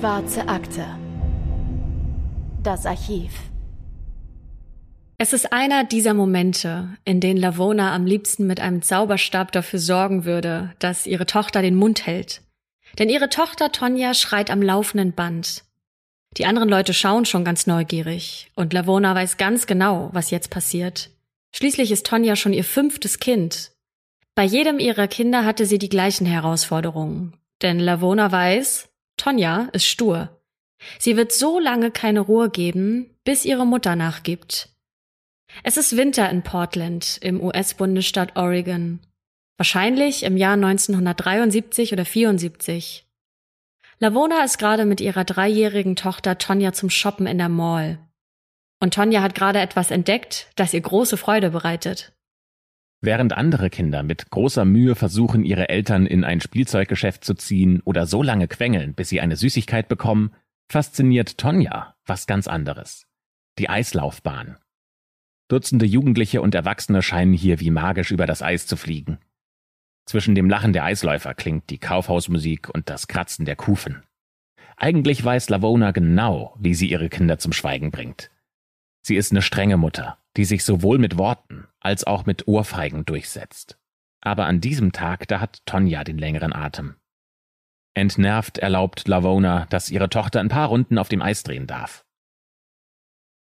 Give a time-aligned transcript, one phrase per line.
[0.00, 0.86] Schwarze Akte.
[2.62, 3.32] Das Archiv.
[5.18, 10.24] Es ist einer dieser Momente, in denen Lavona am liebsten mit einem Zauberstab dafür sorgen
[10.24, 12.40] würde, dass ihre Tochter den Mund hält.
[12.98, 15.64] Denn ihre Tochter Tonja schreit am laufenden Band.
[16.38, 21.10] Die anderen Leute schauen schon ganz neugierig und Lavona weiß ganz genau, was jetzt passiert.
[21.54, 23.72] Schließlich ist Tonja schon ihr fünftes Kind.
[24.34, 27.34] Bei jedem ihrer Kinder hatte sie die gleichen Herausforderungen.
[27.60, 30.40] Denn Lavona weiß, Tonja ist stur.
[30.98, 34.70] Sie wird so lange keine Ruhe geben, bis ihre Mutter nachgibt.
[35.62, 39.00] Es ist Winter in Portland im US-Bundesstaat Oregon.
[39.58, 43.06] Wahrscheinlich im Jahr 1973 oder 74.
[43.98, 47.98] Lavona ist gerade mit ihrer dreijährigen Tochter Tonja zum Shoppen in der Mall.
[48.80, 52.14] Und Tonja hat gerade etwas entdeckt, das ihr große Freude bereitet.
[53.02, 58.06] Während andere Kinder mit großer Mühe versuchen, ihre Eltern in ein Spielzeuggeschäft zu ziehen oder
[58.06, 60.34] so lange quengeln, bis sie eine Süßigkeit bekommen,
[60.68, 63.06] fasziniert Tonja was ganz anderes.
[63.58, 64.58] Die Eislaufbahn.
[65.48, 69.18] Dutzende Jugendliche und Erwachsene scheinen hier wie magisch über das Eis zu fliegen.
[70.06, 74.02] Zwischen dem Lachen der Eisläufer klingt die Kaufhausmusik und das Kratzen der Kufen.
[74.76, 78.30] Eigentlich weiß Lavona genau, wie sie ihre Kinder zum Schweigen bringt.
[79.02, 83.76] Sie ist eine strenge Mutter, die sich sowohl mit Worten als auch mit Ohrfeigen durchsetzt.
[84.22, 86.96] Aber an diesem Tag, da hat Tonja den längeren Atem.
[87.92, 92.06] Entnervt erlaubt Lavona, dass ihre Tochter ein paar Runden auf dem Eis drehen darf.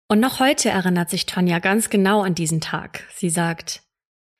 [0.09, 3.08] Und noch heute erinnert sich Tonja ganz genau an diesen Tag.
[3.14, 3.81] Sie sagt,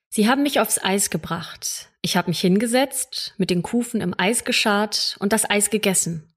[0.10, 1.90] Sie haben mich aufs Eis gebracht.
[2.02, 6.34] Ich habe mich hingesetzt, mit den Kufen im Eis geschart und das Eis gegessen.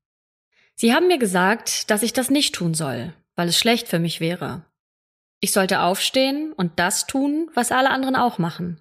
[0.76, 4.20] Sie haben mir gesagt, dass ich das nicht tun soll, weil es schlecht für mich
[4.20, 4.64] wäre.
[5.42, 8.80] Ich sollte aufstehen und das tun, was alle anderen auch machen.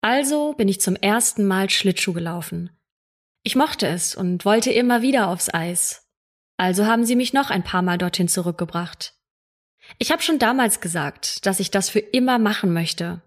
[0.00, 2.70] Also bin ich zum ersten Mal Schlittschuh gelaufen.
[3.44, 6.08] Ich mochte es und wollte immer wieder aufs Eis.
[6.56, 9.14] Also haben sie mich noch ein paar Mal dorthin zurückgebracht.
[9.98, 13.22] Ich habe schon damals gesagt, dass ich das für immer machen möchte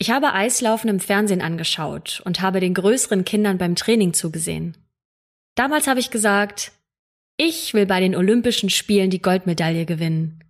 [0.00, 4.78] ich habe Eislaufen im Fernsehen angeschaut und habe den größeren Kindern beim Training zugesehen.
[5.56, 6.72] Damals habe ich gesagt,
[7.36, 10.42] ich will bei den Olympischen Spielen die Goldmedaille gewinnen.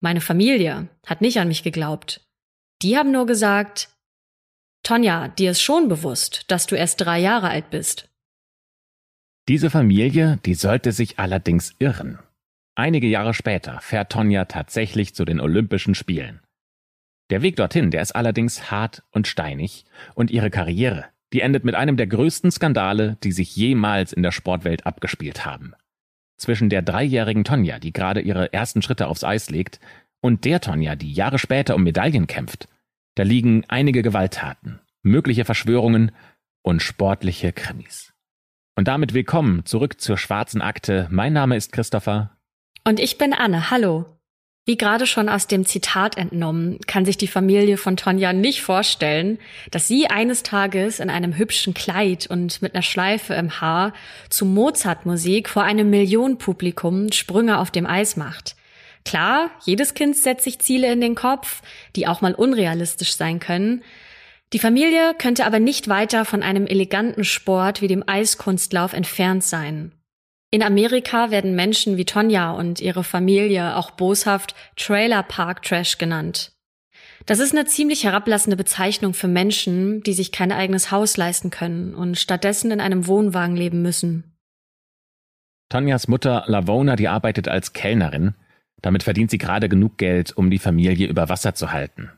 [0.00, 2.20] Meine Familie hat nicht an mich geglaubt.
[2.82, 3.88] Die haben nur gesagt,
[4.82, 8.08] Tonja, dir ist schon bewusst, dass du erst drei Jahre alt bist.
[9.48, 12.18] Diese Familie, die sollte sich allerdings irren.
[12.74, 16.40] Einige Jahre später fährt Tonja tatsächlich zu den Olympischen Spielen.
[17.30, 21.74] Der Weg dorthin, der ist allerdings hart und steinig und ihre Karriere, die endet mit
[21.74, 25.74] einem der größten Skandale, die sich jemals in der Sportwelt abgespielt haben.
[26.36, 29.80] Zwischen der dreijährigen Tonja, die gerade ihre ersten Schritte aufs Eis legt,
[30.20, 32.68] und der Tonja, die Jahre später um Medaillen kämpft,
[33.14, 36.12] da liegen einige Gewalttaten, mögliche Verschwörungen
[36.62, 38.12] und sportliche Krimis.
[38.76, 41.08] Und damit willkommen zurück zur schwarzen Akte.
[41.10, 42.36] Mein Name ist Christopher.
[42.84, 43.70] Und ich bin Anne.
[43.70, 44.15] Hallo.
[44.68, 49.38] Wie gerade schon aus dem Zitat entnommen, kann sich die Familie von Tonja nicht vorstellen,
[49.70, 53.92] dass sie eines Tages in einem hübschen Kleid und mit einer Schleife im Haar
[54.28, 58.56] zu Mozart-Musik vor einem Millionenpublikum Sprünge auf dem Eis macht.
[59.04, 61.62] Klar, jedes Kind setzt sich Ziele in den Kopf,
[61.94, 63.84] die auch mal unrealistisch sein können.
[64.52, 69.92] Die Familie könnte aber nicht weiter von einem eleganten Sport wie dem Eiskunstlauf entfernt sein.
[70.50, 76.52] In Amerika werden Menschen wie Tonja und ihre Familie auch boshaft Trailer Park Trash genannt.
[77.26, 81.94] Das ist eine ziemlich herablassende Bezeichnung für Menschen, die sich kein eigenes Haus leisten können
[81.94, 84.36] und stattdessen in einem Wohnwagen leben müssen.
[85.68, 88.34] Tonjas Mutter Lavona, die arbeitet als Kellnerin.
[88.80, 92.10] Damit verdient sie gerade genug Geld, um die Familie über Wasser zu halten.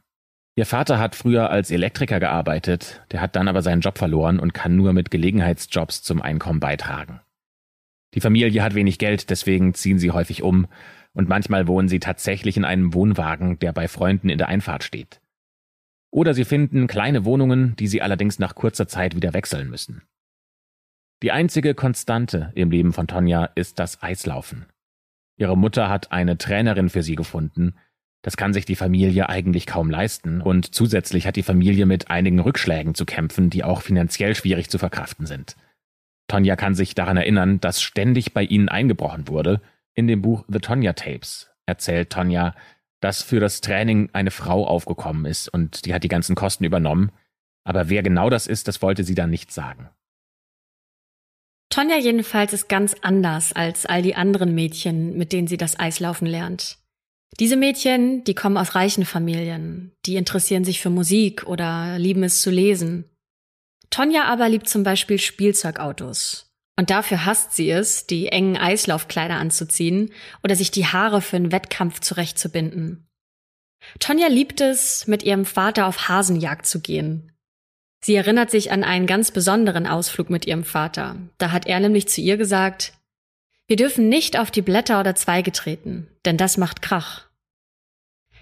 [0.56, 4.53] Ihr Vater hat früher als Elektriker gearbeitet, der hat dann aber seinen Job verloren und
[4.53, 7.21] kann nur mit Gelegenheitsjobs zum Einkommen beitragen.
[8.14, 10.66] Die Familie hat wenig Geld, deswegen ziehen sie häufig um,
[11.12, 15.20] und manchmal wohnen sie tatsächlich in einem Wohnwagen, der bei Freunden in der Einfahrt steht.
[16.10, 20.02] Oder sie finden kleine Wohnungen, die sie allerdings nach kurzer Zeit wieder wechseln müssen.
[21.22, 24.66] Die einzige Konstante im Leben von Tonja ist das Eislaufen.
[25.37, 27.75] Ihre Mutter hat eine Trainerin für sie gefunden.
[28.22, 32.40] Das kann sich die Familie eigentlich kaum leisten und zusätzlich hat die Familie mit einigen
[32.40, 35.56] Rückschlägen zu kämpfen, die auch finanziell schwierig zu verkraften sind.
[36.28, 39.60] Tonja kann sich daran erinnern, dass ständig bei ihnen eingebrochen wurde.
[39.94, 42.54] In dem Buch The Tonja Tapes erzählt Tonja,
[43.00, 47.10] dass für das Training eine Frau aufgekommen ist und die hat die ganzen Kosten übernommen.
[47.64, 49.88] Aber wer genau das ist, das wollte sie dann nicht sagen.
[51.70, 56.26] Tonja jedenfalls ist ganz anders als all die anderen Mädchen, mit denen sie das Eislaufen
[56.26, 56.78] lernt.
[57.38, 62.40] Diese Mädchen, die kommen aus reichen Familien, die interessieren sich für Musik oder lieben es
[62.40, 63.04] zu lesen.
[63.90, 66.50] Tonja aber liebt zum Beispiel Spielzeugautos.
[66.79, 70.12] Und dafür hasst sie es, die engen Eislaufkleider anzuziehen
[70.44, 73.08] oder sich die Haare für einen Wettkampf zurechtzubinden.
[73.99, 77.32] Tonja liebt es, mit ihrem Vater auf Hasenjagd zu gehen.
[78.05, 81.17] Sie erinnert sich an einen ganz besonderen Ausflug mit ihrem Vater.
[81.38, 82.93] Da hat er nämlich zu ihr gesagt,
[83.67, 87.27] wir dürfen nicht auf die Blätter oder Zweige treten, denn das macht Krach.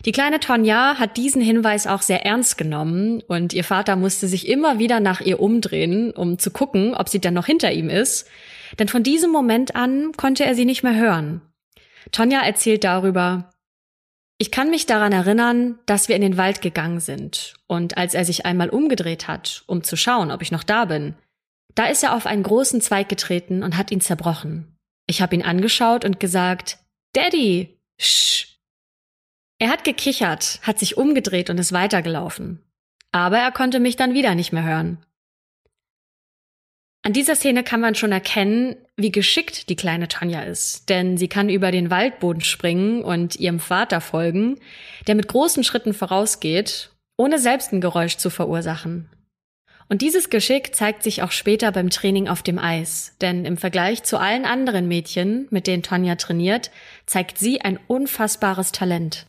[0.06, 4.47] Die kleine Tonja hat diesen Hinweis auch sehr ernst genommen und ihr Vater musste sich
[4.47, 8.29] immer wieder nach ihr umdrehen, um zu gucken, ob sie dann noch hinter ihm ist,
[8.79, 11.43] denn von diesem Moment an konnte er sie nicht mehr hören.
[12.12, 13.50] Tonja erzählt darüber,
[14.38, 18.25] ich kann mich daran erinnern, dass wir in den Wald gegangen sind, und als er
[18.25, 21.17] sich einmal umgedreht hat, um zu schauen, ob ich noch da bin,
[21.75, 24.76] da ist er auf einen großen Zweig getreten und hat ihn zerbrochen.
[25.08, 26.79] Ich habe ihn angeschaut und gesagt,
[27.12, 28.56] Daddy, sch.
[29.58, 32.61] Er hat gekichert, hat sich umgedreht und ist weitergelaufen.
[33.12, 34.99] Aber er konnte mich dann wieder nicht mehr hören.
[37.03, 41.29] An dieser Szene kann man schon erkennen, wie geschickt die kleine Tanja ist, denn sie
[41.29, 44.58] kann über den Waldboden springen und ihrem Vater folgen,
[45.06, 49.08] der mit großen Schritten vorausgeht, ohne selbst ein Geräusch zu verursachen.
[49.88, 54.03] Und dieses Geschick zeigt sich auch später beim Training auf dem Eis, denn im Vergleich
[54.03, 56.73] zu allen anderen Mädchen, mit denen Tanja trainiert,
[57.06, 59.26] zeigt sie ein unfassbares Talent.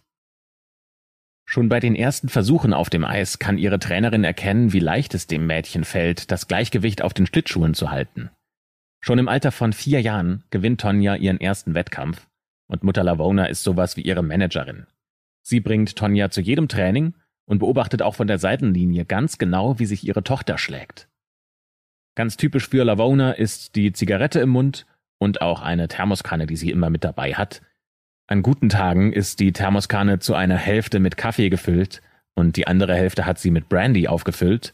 [1.50, 5.28] Schon bei den ersten Versuchen auf dem Eis kann ihre Trainerin erkennen, wie leicht es
[5.28, 8.30] dem Mädchen fällt, das Gleichgewicht auf den Schlittschuhen zu halten.
[9.00, 12.28] Schon im Alter von vier Jahren gewinnt Tonja ihren ersten Wettkampf
[12.68, 14.88] und Mutter Lavona ist sowas wie ihre Managerin.
[15.42, 17.14] Sie bringt Tonja zu jedem Training
[17.46, 21.08] und beobachtet auch von der Seitenlinie ganz genau, wie sich ihre Tochter schlägt.
[22.16, 24.86] Ganz typisch für Lavona ist die Zigarette im Mund
[25.18, 27.62] und auch eine Thermoskanne, die sie immer mit dabei hat,
[28.28, 32.02] an guten Tagen ist die Thermoskanne zu einer Hälfte mit Kaffee gefüllt
[32.36, 34.74] und die andere Hälfte hat sie mit Brandy aufgefüllt.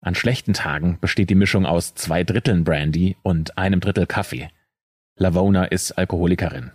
[0.00, 4.48] An schlechten Tagen besteht die Mischung aus zwei Dritteln Brandy und einem Drittel Kaffee.
[5.16, 6.70] Lavona ist Alkoholikerin.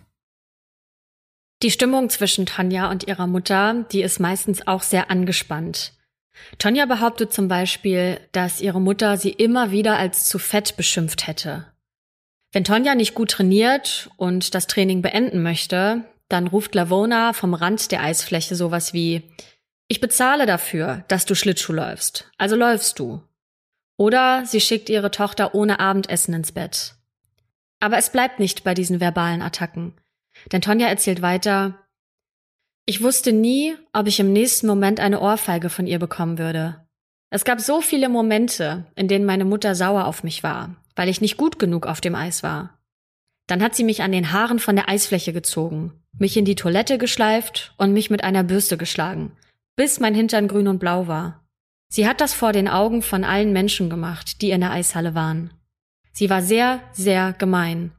[1.62, 5.94] Die Stimmung zwischen Tonja und ihrer Mutter, die ist meistens auch sehr angespannt.
[6.58, 11.66] Tonja behauptet zum Beispiel, dass ihre Mutter sie immer wieder als zu fett beschimpft hätte.
[12.52, 17.92] Wenn Tonja nicht gut trainiert und das Training beenden möchte, dann ruft Lavona vom Rand
[17.92, 19.22] der Eisfläche sowas wie
[19.88, 23.22] Ich bezahle dafür, dass du Schlittschuh läufst, also läufst du.
[23.96, 26.94] Oder sie schickt ihre Tochter ohne Abendessen ins Bett.
[27.80, 29.94] Aber es bleibt nicht bei diesen verbalen Attacken.
[30.52, 31.78] Denn Tonja erzählt weiter,
[32.86, 36.84] ich wusste nie, ob ich im nächsten Moment eine Ohrfeige von ihr bekommen würde.
[37.30, 41.22] Es gab so viele Momente, in denen meine Mutter sauer auf mich war, weil ich
[41.22, 42.78] nicht gut genug auf dem Eis war.
[43.46, 46.98] Dann hat sie mich an den Haaren von der Eisfläche gezogen, mich in die Toilette
[46.98, 49.32] geschleift und mich mit einer Bürste geschlagen,
[49.76, 51.42] bis mein Hintern grün und blau war.
[51.90, 55.54] Sie hat das vor den Augen von allen Menschen gemacht, die in der Eishalle waren.
[56.12, 57.92] Sie war sehr, sehr gemein.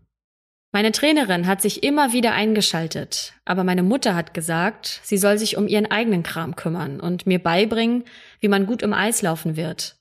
[0.71, 5.57] Meine Trainerin hat sich immer wieder eingeschaltet, aber meine Mutter hat gesagt, sie soll sich
[5.57, 8.03] um ihren eigenen Kram kümmern und mir beibringen,
[8.42, 9.95] wie man gut im Eis laufen wird.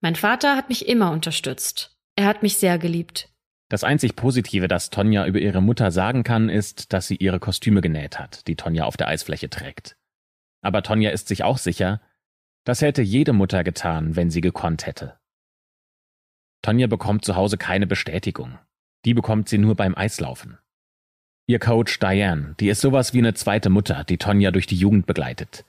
[0.00, 1.97] Mein Vater hat mich immer unterstützt.
[2.18, 3.28] Er hat mich sehr geliebt.
[3.68, 7.80] Das einzig Positive, das Tonja über ihre Mutter sagen kann, ist, dass sie ihre Kostüme
[7.80, 9.96] genäht hat, die Tonja auf der Eisfläche trägt.
[10.60, 12.00] Aber Tonja ist sich auch sicher,
[12.64, 15.16] das hätte jede Mutter getan, wenn sie gekonnt hätte.
[16.60, 18.58] Tonja bekommt zu Hause keine Bestätigung.
[19.04, 20.58] Die bekommt sie nur beim Eislaufen.
[21.46, 25.06] Ihr Coach Diane, die ist sowas wie eine zweite Mutter, die Tonja durch die Jugend
[25.06, 25.64] begleitet.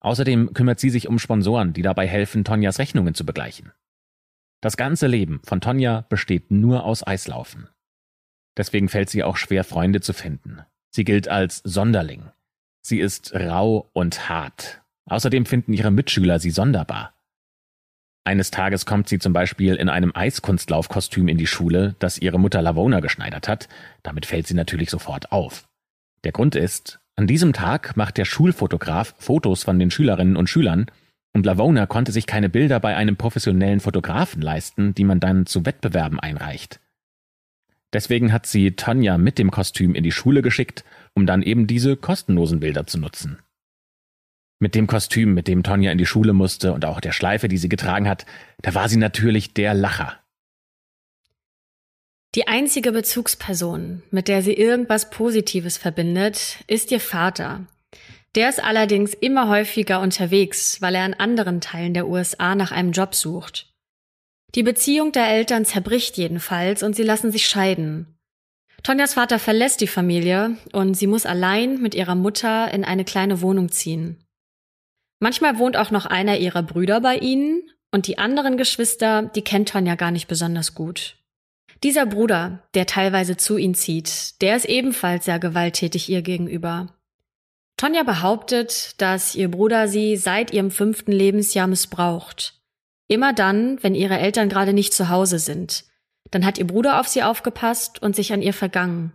[0.00, 3.72] Außerdem kümmert sie sich um Sponsoren, die dabei helfen, Tonjas Rechnungen zu begleichen.
[4.64, 7.68] Das ganze Leben von Tonja besteht nur aus Eislaufen.
[8.56, 10.60] Deswegen fällt sie auch schwer, Freunde zu finden.
[10.90, 12.30] Sie gilt als Sonderling.
[12.80, 14.80] Sie ist rau und hart.
[15.04, 17.12] Außerdem finden ihre Mitschüler sie sonderbar.
[18.24, 22.62] Eines Tages kommt sie zum Beispiel in einem Eiskunstlaufkostüm in die Schule, das ihre Mutter
[22.62, 23.68] Lavona geschneidert hat.
[24.02, 25.68] Damit fällt sie natürlich sofort auf.
[26.24, 30.86] Der Grund ist, an diesem Tag macht der Schulfotograf Fotos von den Schülerinnen und Schülern
[31.34, 35.66] und Lavona konnte sich keine Bilder bei einem professionellen Fotografen leisten, die man dann zu
[35.66, 36.80] Wettbewerben einreicht.
[37.92, 41.96] Deswegen hat sie Tonja mit dem Kostüm in die Schule geschickt, um dann eben diese
[41.96, 43.38] kostenlosen Bilder zu nutzen.
[44.60, 47.58] Mit dem Kostüm, mit dem Tonja in die Schule musste und auch der Schleife, die
[47.58, 48.24] sie getragen hat,
[48.62, 50.18] da war sie natürlich der Lacher.
[52.34, 57.66] Die einzige Bezugsperson, mit der sie irgendwas Positives verbindet, ist ihr Vater,
[58.34, 62.92] der ist allerdings immer häufiger unterwegs, weil er in anderen Teilen der USA nach einem
[62.92, 63.72] Job sucht.
[64.54, 68.18] Die Beziehung der Eltern zerbricht jedenfalls und sie lassen sich scheiden.
[68.82, 73.40] Tonjas Vater verlässt die Familie und sie muss allein mit ihrer Mutter in eine kleine
[73.40, 74.22] Wohnung ziehen.
[75.20, 77.62] Manchmal wohnt auch noch einer ihrer Brüder bei ihnen
[77.92, 81.16] und die anderen Geschwister, die kennt Tonja gar nicht besonders gut.
[81.82, 86.94] Dieser Bruder, der teilweise zu ihnen zieht, der ist ebenfalls sehr gewalttätig ihr gegenüber.
[87.76, 92.60] Tonja behauptet, dass ihr Bruder sie seit ihrem fünften Lebensjahr missbraucht.
[93.08, 95.84] Immer dann, wenn ihre Eltern gerade nicht zu Hause sind.
[96.30, 99.12] Dann hat ihr Bruder auf sie aufgepasst und sich an ihr vergangen.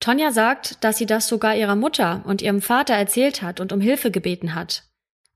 [0.00, 3.80] Tonja sagt, dass sie das sogar ihrer Mutter und ihrem Vater erzählt hat und um
[3.80, 4.84] Hilfe gebeten hat.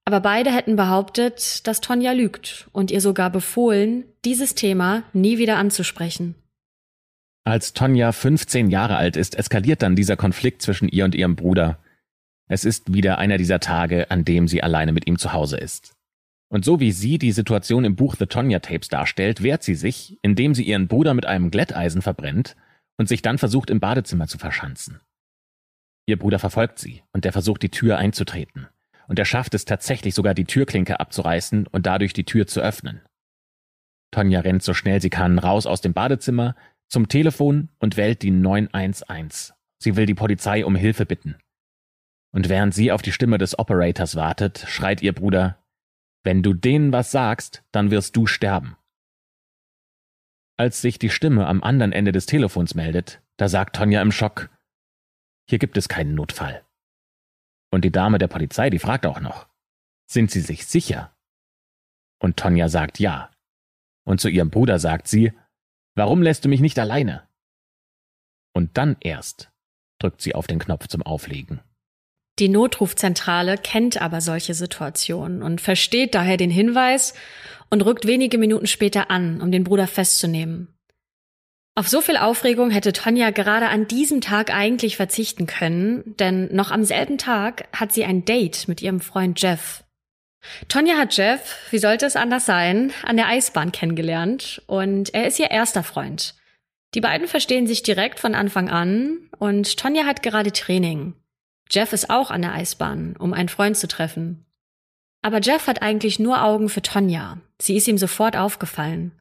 [0.04, 5.56] Aber beide hätten behauptet, dass Tonja lügt und ihr sogar befohlen, dieses Thema nie wieder
[5.56, 6.34] anzusprechen.
[7.44, 11.78] Als Tonja 15 Jahre alt ist, eskaliert dann dieser Konflikt zwischen ihr und ihrem Bruder.
[12.50, 15.94] Es ist wieder einer dieser Tage, an dem sie alleine mit ihm zu Hause ist.
[16.52, 20.18] Und so wie sie die Situation im Buch The Tonya Tapes darstellt, wehrt sie sich,
[20.22, 22.56] indem sie ihren Bruder mit einem Glätteisen verbrennt
[22.98, 25.00] und sich dann versucht, im Badezimmer zu verschanzen.
[26.06, 28.66] Ihr Bruder verfolgt sie und er versucht, die Tür einzutreten.
[29.06, 33.00] Und er schafft es tatsächlich sogar, die Türklinke abzureißen und dadurch die Tür zu öffnen.
[34.10, 36.56] Tonja rennt so schnell sie kann raus aus dem Badezimmer,
[36.88, 39.52] zum Telefon und wählt die 911.
[39.78, 41.36] Sie will die Polizei um Hilfe bitten.
[42.32, 45.58] Und während sie auf die Stimme des Operators wartet, schreit ihr Bruder,
[46.22, 48.76] wenn du denen was sagst, dann wirst du sterben.
[50.56, 54.50] Als sich die Stimme am anderen Ende des Telefons meldet, da sagt Tonja im Schock,
[55.48, 56.64] hier gibt es keinen Notfall.
[57.72, 59.48] Und die Dame der Polizei, die fragt auch noch,
[60.06, 61.16] sind Sie sich sicher?
[62.20, 63.30] Und Tonja sagt ja.
[64.04, 65.32] Und zu ihrem Bruder sagt sie,
[65.94, 67.28] warum lässt du mich nicht alleine?
[68.52, 69.50] Und dann erst
[69.98, 71.60] drückt sie auf den Knopf zum Auflegen.
[72.40, 77.12] Die Notrufzentrale kennt aber solche Situationen und versteht daher den Hinweis
[77.68, 80.74] und rückt wenige Minuten später an, um den Bruder festzunehmen.
[81.74, 86.70] Auf so viel Aufregung hätte Tonja gerade an diesem Tag eigentlich verzichten können, denn noch
[86.70, 89.84] am selben Tag hat sie ein Date mit ihrem Freund Jeff.
[90.68, 95.38] Tonja hat Jeff, wie sollte es anders sein, an der Eisbahn kennengelernt und er ist
[95.38, 96.34] ihr erster Freund.
[96.94, 101.19] Die beiden verstehen sich direkt von Anfang an und Tonja hat gerade Training.
[101.70, 104.44] Jeff ist auch an der Eisbahn, um einen Freund zu treffen.
[105.22, 107.38] Aber Jeff hat eigentlich nur Augen für Tonja.
[107.60, 109.12] Sie ist ihm sofort aufgefallen.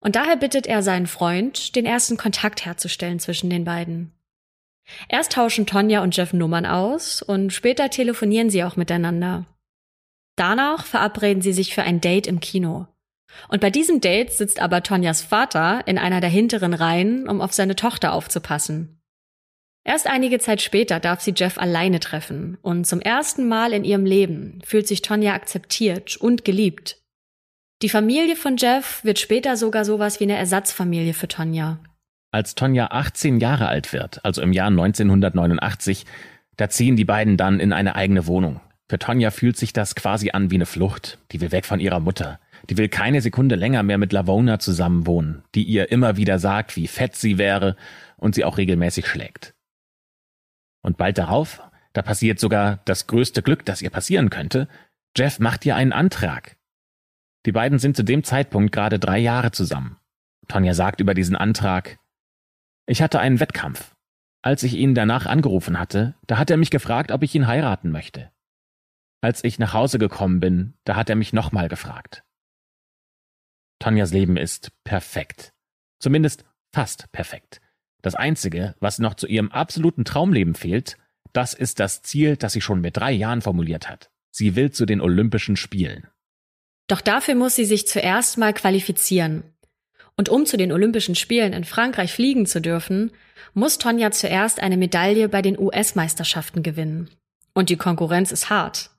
[0.00, 4.12] Und daher bittet er seinen Freund, den ersten Kontakt herzustellen zwischen den beiden.
[5.08, 9.44] Erst tauschen Tonja und Jeff Nummern aus und später telefonieren sie auch miteinander.
[10.36, 12.86] Danach verabreden sie sich für ein Date im Kino.
[13.48, 17.52] Und bei diesem Date sitzt aber Tonjas Vater in einer der hinteren Reihen, um auf
[17.52, 18.99] seine Tochter aufzupassen.
[19.84, 24.04] Erst einige Zeit später darf sie Jeff alleine treffen und zum ersten Mal in ihrem
[24.04, 26.98] Leben fühlt sich Tonja akzeptiert und geliebt.
[27.82, 31.78] Die Familie von Jeff wird später sogar sowas wie eine Ersatzfamilie für Tonja.
[32.30, 36.04] Als Tonja 18 Jahre alt wird, also im Jahr 1989,
[36.58, 38.60] da ziehen die beiden dann in eine eigene Wohnung.
[38.90, 41.18] Für Tonja fühlt sich das quasi an wie eine Flucht.
[41.32, 42.38] Die will weg von ihrer Mutter.
[42.68, 46.86] Die will keine Sekunde länger mehr mit Lavona zusammenwohnen, die ihr immer wieder sagt, wie
[46.86, 47.76] fett sie wäre
[48.16, 49.54] und sie auch regelmäßig schlägt.
[50.82, 54.68] Und bald darauf, da passiert sogar das größte Glück, das ihr passieren könnte,
[55.16, 56.56] Jeff macht ihr einen Antrag.
[57.46, 59.98] Die beiden sind zu dem Zeitpunkt gerade drei Jahre zusammen.
[60.46, 61.98] Tonja sagt über diesen Antrag,
[62.86, 63.94] ich hatte einen Wettkampf.
[64.42, 67.90] Als ich ihn danach angerufen hatte, da hat er mich gefragt, ob ich ihn heiraten
[67.90, 68.30] möchte.
[69.22, 72.24] Als ich nach Hause gekommen bin, da hat er mich nochmal gefragt.
[73.78, 75.52] Tonjas Leben ist perfekt.
[75.98, 76.44] Zumindest
[76.74, 77.60] fast perfekt.
[78.02, 80.96] Das Einzige, was noch zu ihrem absoluten Traumleben fehlt,
[81.32, 84.10] das ist das Ziel, das sie schon mit drei Jahren formuliert hat.
[84.30, 86.06] Sie will zu den Olympischen Spielen.
[86.86, 89.44] Doch dafür muss sie sich zuerst mal qualifizieren.
[90.16, 93.12] Und um zu den Olympischen Spielen in Frankreich fliegen zu dürfen,
[93.54, 97.10] muss Tonja zuerst eine Medaille bei den US-Meisterschaften gewinnen.
[97.54, 98.90] Und die Konkurrenz ist hart.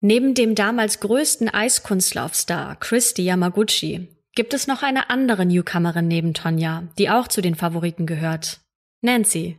[0.00, 6.84] Neben dem damals größten Eiskunstlaufstar Christy Yamaguchi gibt es noch eine andere Newcomerin neben Tonja,
[6.98, 8.60] die auch zu den Favoriten gehört.
[9.02, 9.58] Nancy.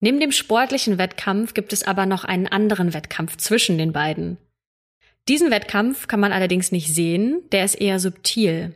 [0.00, 4.36] Neben dem sportlichen Wettkampf gibt es aber noch einen anderen Wettkampf zwischen den beiden.
[5.28, 8.74] Diesen Wettkampf kann man allerdings nicht sehen, der ist eher subtil.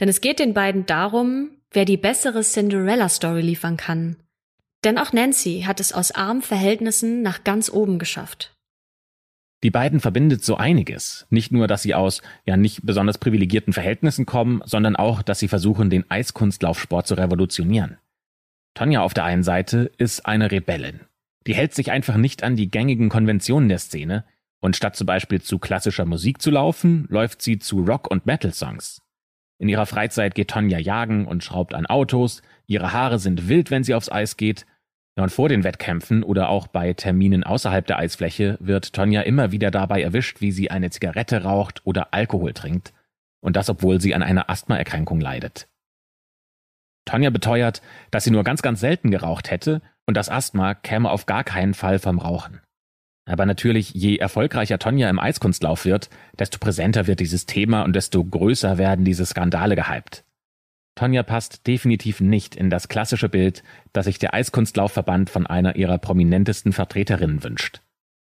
[0.00, 4.16] Denn es geht den beiden darum, wer die bessere Cinderella-Story liefern kann.
[4.84, 8.53] Denn auch Nancy hat es aus armen Verhältnissen nach ganz oben geschafft.
[9.64, 11.26] Die beiden verbindet so einiges.
[11.30, 15.48] Nicht nur, dass sie aus ja nicht besonders privilegierten Verhältnissen kommen, sondern auch, dass sie
[15.48, 17.96] versuchen, den Eiskunstlaufsport zu revolutionieren.
[18.74, 21.00] Tonja auf der einen Seite ist eine Rebellin.
[21.46, 24.24] Die hält sich einfach nicht an die gängigen Konventionen der Szene
[24.60, 29.00] und statt zum Beispiel zu klassischer Musik zu laufen, läuft sie zu Rock- und Metal-Songs.
[29.58, 33.84] In ihrer Freizeit geht Tonja jagen und schraubt an Autos, ihre Haare sind wild, wenn
[33.84, 34.66] sie aufs Eis geht
[35.16, 39.52] ja, und vor den Wettkämpfen oder auch bei Terminen außerhalb der Eisfläche wird Tonja immer
[39.52, 42.92] wieder dabei erwischt, wie sie eine Zigarette raucht oder Alkohol trinkt.
[43.40, 45.68] Und das, obwohl sie an einer Asthmaerkrankung leidet.
[47.04, 51.26] Tonja beteuert, dass sie nur ganz, ganz selten geraucht hätte und das Asthma käme auf
[51.26, 52.60] gar keinen Fall vom Rauchen.
[53.26, 58.22] Aber natürlich, je erfolgreicher Tonja im Eiskunstlauf wird, desto präsenter wird dieses Thema und desto
[58.24, 60.24] größer werden diese Skandale gehypt.
[60.94, 65.98] Tonja passt definitiv nicht in das klassische Bild, das sich der Eiskunstlaufverband von einer ihrer
[65.98, 67.80] prominentesten Vertreterinnen wünscht.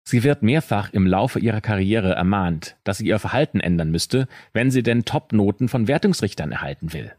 [0.06, 4.70] Sie wird mehrfach im Laufe ihrer Karriere ermahnt, dass sie ihr Verhalten ändern müsste, wenn
[4.70, 7.12] sie denn Top-Noten von Wertungsrichtern erhalten will.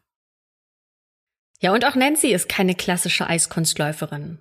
[1.60, 4.38] Ja, und auch Nancy ist keine klassische Eiskunstläuferin.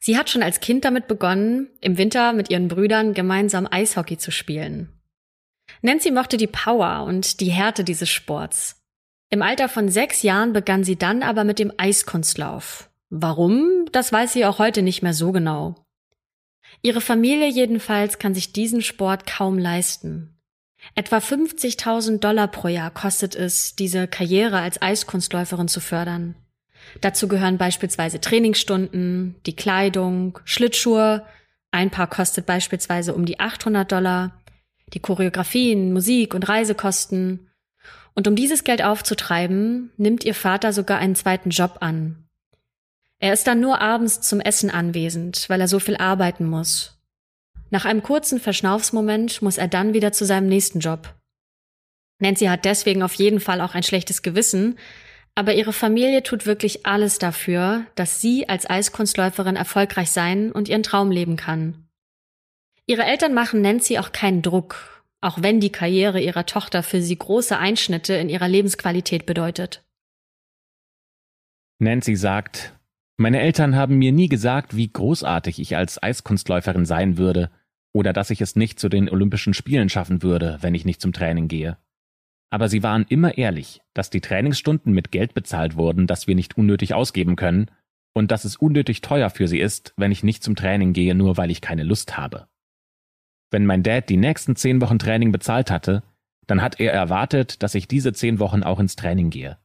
[0.00, 4.30] Sie hat schon als Kind damit begonnen, im Winter mit ihren Brüdern gemeinsam Eishockey zu
[4.30, 4.92] spielen.
[5.82, 8.82] Nancy mochte die Power und die Härte dieses Sports.
[9.30, 12.88] Im Alter von sechs Jahren begann sie dann aber mit dem Eiskunstlauf.
[13.10, 13.86] Warum?
[13.92, 15.76] Das weiß sie auch heute nicht mehr so genau.
[16.82, 20.34] Ihre Familie jedenfalls kann sich diesen Sport kaum leisten.
[20.94, 26.34] Etwa 50.000 Dollar pro Jahr kostet es, diese Karriere als Eiskunstläuferin zu fördern.
[27.00, 31.26] Dazu gehören beispielsweise Trainingsstunden, die Kleidung, Schlittschuhe.
[31.70, 34.40] Ein Paar kostet beispielsweise um die 800 Dollar,
[34.94, 37.47] die Choreografien, Musik und Reisekosten.
[38.18, 42.26] Und um dieses Geld aufzutreiben, nimmt ihr Vater sogar einen zweiten Job an.
[43.20, 46.98] Er ist dann nur abends zum Essen anwesend, weil er so viel arbeiten muss.
[47.70, 51.14] Nach einem kurzen Verschnaufsmoment muss er dann wieder zu seinem nächsten Job.
[52.18, 54.80] Nancy hat deswegen auf jeden Fall auch ein schlechtes Gewissen,
[55.36, 60.82] aber ihre Familie tut wirklich alles dafür, dass sie als Eiskunstläuferin erfolgreich sein und ihren
[60.82, 61.86] Traum leben kann.
[62.84, 67.18] Ihre Eltern machen Nancy auch keinen Druck, auch wenn die Karriere ihrer Tochter für sie
[67.18, 69.84] große Einschnitte in ihrer Lebensqualität bedeutet.
[71.80, 72.74] Nancy sagt,
[73.16, 77.50] meine Eltern haben mir nie gesagt, wie großartig ich als Eiskunstläuferin sein würde
[77.92, 81.12] oder dass ich es nicht zu den Olympischen Spielen schaffen würde, wenn ich nicht zum
[81.12, 81.78] Training gehe.
[82.50, 86.56] Aber sie waren immer ehrlich, dass die Trainingsstunden mit Geld bezahlt wurden, das wir nicht
[86.56, 87.70] unnötig ausgeben können,
[88.14, 91.36] und dass es unnötig teuer für sie ist, wenn ich nicht zum Training gehe, nur
[91.36, 92.48] weil ich keine Lust habe.
[93.50, 96.02] Wenn mein Dad die nächsten zehn Wochen Training bezahlt hatte,
[96.46, 99.58] dann hat er erwartet, dass ich diese zehn Wochen auch ins Training gehe.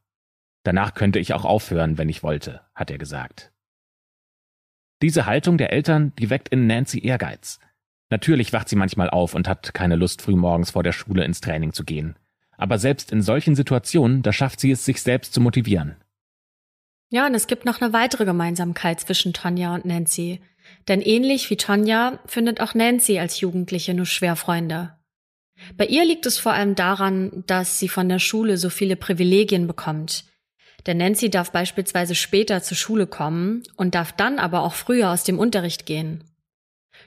[0.63, 3.51] Danach könnte ich auch aufhören, wenn ich wollte, hat er gesagt.
[5.01, 7.59] Diese Haltung der Eltern, die weckt in Nancy Ehrgeiz.
[8.09, 11.73] Natürlich wacht sie manchmal auf und hat keine Lust, frühmorgens vor der Schule ins Training
[11.73, 12.15] zu gehen.
[12.57, 15.95] Aber selbst in solchen Situationen, da schafft sie es, sich selbst zu motivieren.
[17.09, 20.41] Ja, und es gibt noch eine weitere Gemeinsamkeit zwischen Tonja und Nancy.
[20.87, 24.95] Denn ähnlich wie Tonja findet auch Nancy als Jugendliche nur schwer Freunde.
[25.77, 29.67] Bei ihr liegt es vor allem daran, dass sie von der Schule so viele Privilegien
[29.67, 30.25] bekommt.
[30.85, 35.23] Denn Nancy darf beispielsweise später zur Schule kommen und darf dann aber auch früher aus
[35.23, 36.23] dem Unterricht gehen.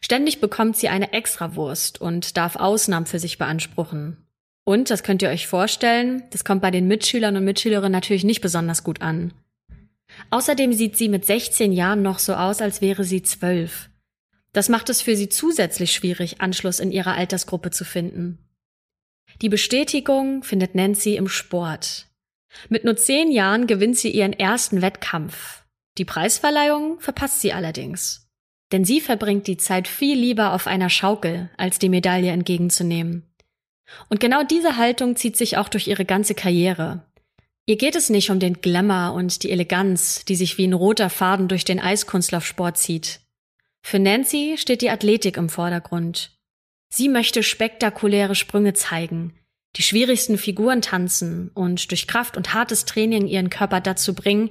[0.01, 4.17] Ständig bekommt sie eine Extrawurst und darf Ausnahmen für sich beanspruchen.
[4.65, 8.41] Und, das könnt ihr euch vorstellen, das kommt bei den Mitschülern und Mitschülerinnen natürlich nicht
[8.41, 9.33] besonders gut an.
[10.31, 13.91] Außerdem sieht sie mit 16 Jahren noch so aus, als wäre sie zwölf.
[14.53, 18.39] Das macht es für sie zusätzlich schwierig, Anschluss in ihrer Altersgruppe zu finden.
[19.43, 22.07] Die Bestätigung findet Nancy im Sport.
[22.69, 25.65] Mit nur zehn Jahren gewinnt sie ihren ersten Wettkampf.
[25.99, 28.29] Die Preisverleihung verpasst sie allerdings.
[28.73, 33.31] Denn sie verbringt die Zeit viel lieber auf einer Schaukel, als die Medaille entgegenzunehmen.
[34.09, 37.05] Und genau diese Haltung zieht sich auch durch ihre ganze Karriere.
[37.69, 41.11] Ihr geht es nicht um den Glamour und die Eleganz, die sich wie ein roter
[41.11, 43.21] Faden durch den Eiskunstlaufsport zieht.
[43.83, 46.31] Für Nancy steht die Athletik im Vordergrund.
[46.89, 49.35] Sie möchte spektakuläre Sprünge zeigen,
[49.75, 54.51] die schwierigsten Figuren tanzen und durch Kraft und hartes Training ihren Körper dazu bringen,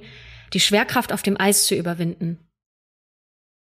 [0.52, 2.38] die Schwerkraft auf dem Eis zu überwinden.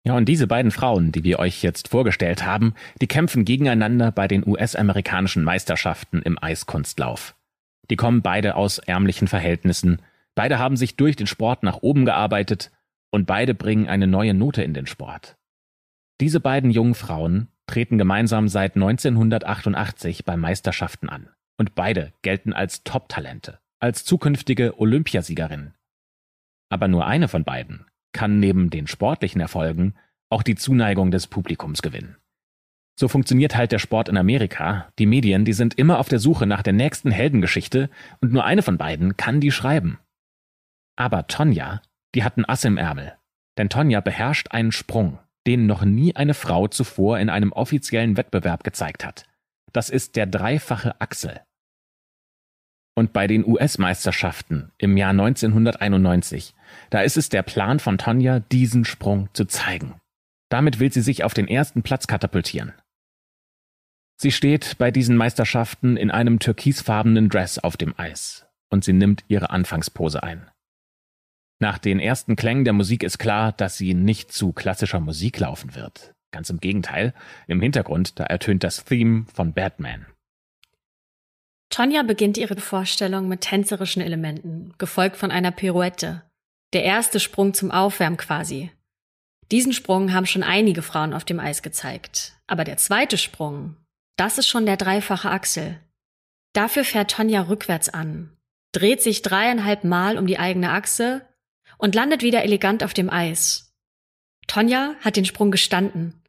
[0.04, 4.28] Ja, und diese beiden Frauen, die wir euch jetzt vorgestellt haben, die kämpfen gegeneinander bei
[4.28, 7.36] den US-amerikanischen Meisterschaften im Eiskunstlauf.
[7.90, 10.02] Die kommen beide aus ärmlichen Verhältnissen,
[10.36, 12.72] beide haben sich durch den Sport nach oben gearbeitet
[13.12, 15.38] und beide bringen eine neue Note in den Sport.
[16.22, 21.30] Diese beiden jungen Frauen treten gemeinsam seit 1988 bei Meisterschaften an.
[21.58, 25.76] Und beide gelten als Top-Talente, als zukünftige Olympiasiegerinnen.
[26.70, 29.94] Aber nur eine von beiden kann neben den sportlichen Erfolgen
[30.30, 32.18] auch die Zuneigung des Publikums gewinnen.
[32.96, 34.88] So funktioniert halt der Sport in Amerika.
[35.00, 37.90] Die Medien, die sind immer auf der Suche nach der nächsten Heldengeschichte
[38.22, 40.00] und nur eine von beiden kann die schreiben.
[40.96, 41.82] Aber Tonja,
[42.14, 43.14] die hat ein Ass im Ärmel.
[43.58, 48.64] Denn Tonja beherrscht einen Sprung, den noch nie eine Frau zuvor in einem offiziellen Wettbewerb
[48.64, 49.26] gezeigt hat.
[49.72, 51.42] Das ist der dreifache Achsel.
[52.96, 56.54] Und bei den US-Meisterschaften im Jahr 1991,
[56.92, 59.96] da ist es der Plan von Tanja, diesen Sprung zu zeigen.
[60.50, 62.74] Damit will sie sich auf den ersten Platz katapultieren.
[64.24, 69.26] Sie steht bei diesen Meisterschaften in einem türkisfarbenen Dress auf dem Eis und sie nimmt
[69.28, 70.50] ihre Anfangspose ein.
[71.60, 75.76] Nach den ersten Klängen der Musik ist klar, dass sie nicht zu klassischer Musik laufen
[75.76, 76.14] wird.
[76.32, 77.14] Ganz im Gegenteil,
[77.48, 80.06] im Hintergrund, da ertönt das Theme von Batman.
[81.70, 86.24] Tonja beginnt ihre Vorstellung mit tänzerischen Elementen, gefolgt von einer Pirouette.
[86.72, 88.72] Der erste Sprung zum Aufwärmen quasi.
[89.52, 92.38] Diesen Sprung haben schon einige Frauen auf dem Eis gezeigt.
[92.48, 93.76] Aber der zweite Sprung,
[94.16, 95.80] das ist schon der dreifache Achsel.
[96.54, 98.38] Dafür fährt Tonja rückwärts an,
[98.72, 101.28] dreht sich dreieinhalb Mal um die eigene Achse
[101.78, 103.74] und landet wieder elegant auf dem Eis.
[104.48, 106.22] Tonja hat den Sprung gestanden.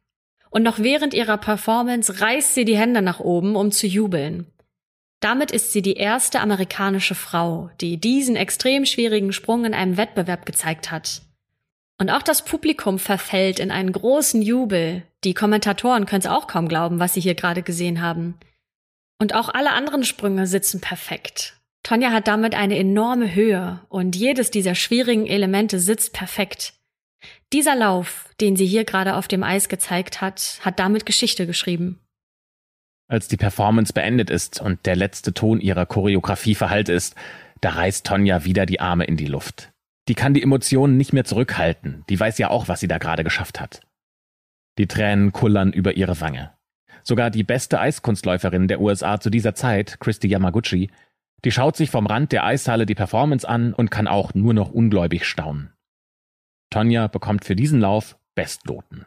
[0.49, 4.51] Und noch während ihrer Performance reißt sie die Hände nach oben, um zu jubeln.
[5.19, 10.45] Damit ist sie die erste amerikanische Frau, die diesen extrem schwierigen Sprung in einem Wettbewerb
[10.45, 11.23] gezeigt hat.
[11.97, 15.03] Und auch das Publikum verfällt in einen großen Jubel.
[15.25, 18.35] Die Kommentatoren können es auch kaum glauben, was sie hier gerade gesehen haben.
[19.19, 21.59] Und auch alle anderen Sprünge sitzen perfekt.
[21.81, 26.73] Tonja hat damit eine enorme Höhe und jedes dieser schwierigen Elemente sitzt perfekt.
[27.53, 31.99] Dieser Lauf, den sie hier gerade auf dem Eis gezeigt hat, hat damit Geschichte geschrieben.
[33.07, 37.15] Als die Performance beendet ist und der letzte Ton ihrer Choreografie verhallt ist,
[37.61, 39.71] da reißt Tonja wieder die Arme in die Luft.
[40.07, 43.23] Die kann die Emotionen nicht mehr zurückhalten, die weiß ja auch, was sie da gerade
[43.23, 43.81] geschafft hat.
[44.77, 46.51] Die Tränen kullern über ihre Wange.
[47.03, 50.89] Sogar die beste Eiskunstläuferin der USA zu dieser Zeit, Christy Yamaguchi,
[51.43, 54.71] die schaut sich vom Rand der Eishalle die Performance an und kann auch nur noch
[54.71, 55.71] ungläubig staunen.
[56.71, 59.05] Tonja bekommt für diesen Lauf Bestnoten.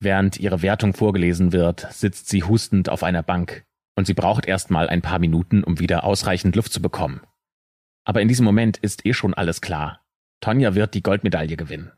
[0.00, 3.64] Während ihre Wertung vorgelesen wird, sitzt sie hustend auf einer Bank
[3.96, 7.20] und sie braucht erstmal ein paar Minuten, um wieder ausreichend Luft zu bekommen.
[8.04, 10.00] Aber in diesem Moment ist eh schon alles klar.
[10.40, 11.92] Tonja wird die Goldmedaille gewinnen.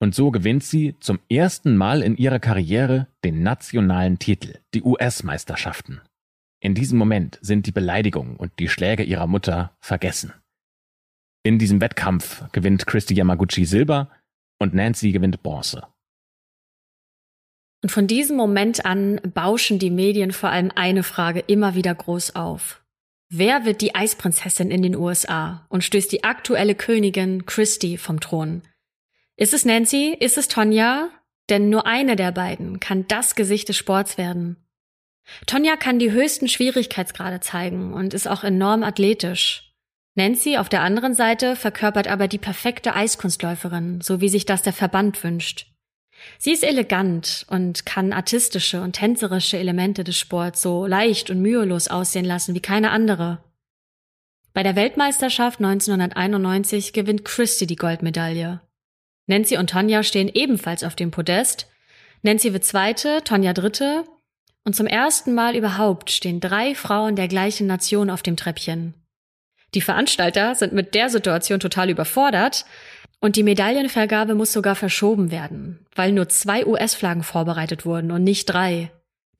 [0.00, 6.00] Und so gewinnt sie zum ersten Mal in ihrer Karriere den nationalen Titel, die US-Meisterschaften.
[6.60, 10.32] In diesem Moment sind die Beleidigungen und die Schläge ihrer Mutter vergessen.
[11.42, 14.10] In diesem Wettkampf gewinnt Christy Yamaguchi Silber
[14.58, 15.86] und Nancy gewinnt Bronze.
[17.82, 22.34] Und von diesem Moment an bauschen die Medien vor allem eine Frage immer wieder groß
[22.34, 22.82] auf.
[23.28, 28.62] Wer wird die Eisprinzessin in den USA und stößt die aktuelle Königin Christy vom Thron?
[29.36, 30.16] Ist es Nancy?
[30.18, 31.08] Ist es Tonja?
[31.48, 34.56] Denn nur eine der beiden kann das Gesicht des Sports werden.
[35.46, 39.74] Tonja kann die höchsten Schwierigkeitsgrade zeigen und ist auch enorm athletisch.
[40.14, 44.72] Nancy auf der anderen Seite verkörpert aber die perfekte Eiskunstläuferin, so wie sich das der
[44.72, 45.66] Verband wünscht.
[46.38, 51.88] Sie ist elegant und kann artistische und tänzerische Elemente des Sports so leicht und mühelos
[51.88, 53.42] aussehen lassen wie keine andere.
[54.52, 58.60] Bei der Weltmeisterschaft 1991 gewinnt Christy die Goldmedaille.
[59.26, 61.68] Nancy und Tonja stehen ebenfalls auf dem Podest.
[62.22, 64.04] Nancy wird Zweite, Tonja Dritte
[64.64, 68.94] und zum ersten Mal überhaupt stehen drei Frauen der gleichen Nation auf dem Treppchen.
[69.74, 72.64] Die Veranstalter sind mit der Situation total überfordert
[73.20, 78.46] und die Medaillenvergabe muss sogar verschoben werden, weil nur zwei US-Flaggen vorbereitet wurden und nicht
[78.46, 78.90] drei.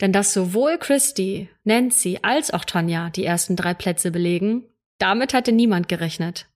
[0.00, 4.64] Denn dass sowohl Christy, Nancy als auch Tonja die ersten drei Plätze belegen,
[4.98, 6.46] damit hatte niemand gerechnet.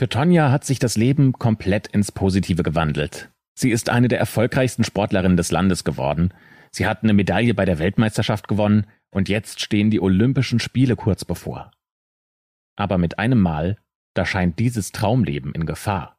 [0.00, 3.30] Für Tonja hat sich das Leben komplett ins Positive gewandelt.
[3.52, 6.32] Sie ist eine der erfolgreichsten Sportlerinnen des Landes geworden.
[6.70, 11.26] Sie hat eine Medaille bei der Weltmeisterschaft gewonnen und jetzt stehen die Olympischen Spiele kurz
[11.26, 11.70] bevor.
[12.76, 13.76] Aber mit einem Mal,
[14.14, 16.18] da scheint dieses Traumleben in Gefahr.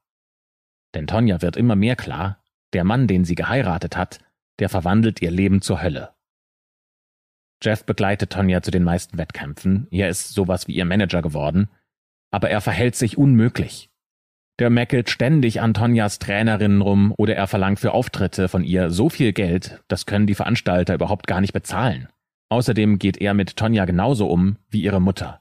[0.94, 4.20] Denn Tonja wird immer mehr klar, der Mann, den sie geheiratet hat,
[4.60, 6.14] der verwandelt ihr Leben zur Hölle.
[7.64, 11.68] Jeff begleitet Tonja zu den meisten Wettkämpfen, er ist sowas wie ihr Manager geworden,
[12.32, 13.90] aber er verhält sich unmöglich.
[14.60, 19.10] Der meckelt ständig an Tonjas Trainerinnen rum oder er verlangt für Auftritte von ihr so
[19.10, 22.08] viel Geld, das können die Veranstalter überhaupt gar nicht bezahlen.
[22.50, 25.40] Außerdem geht er mit Tonja genauso um wie ihre Mutter.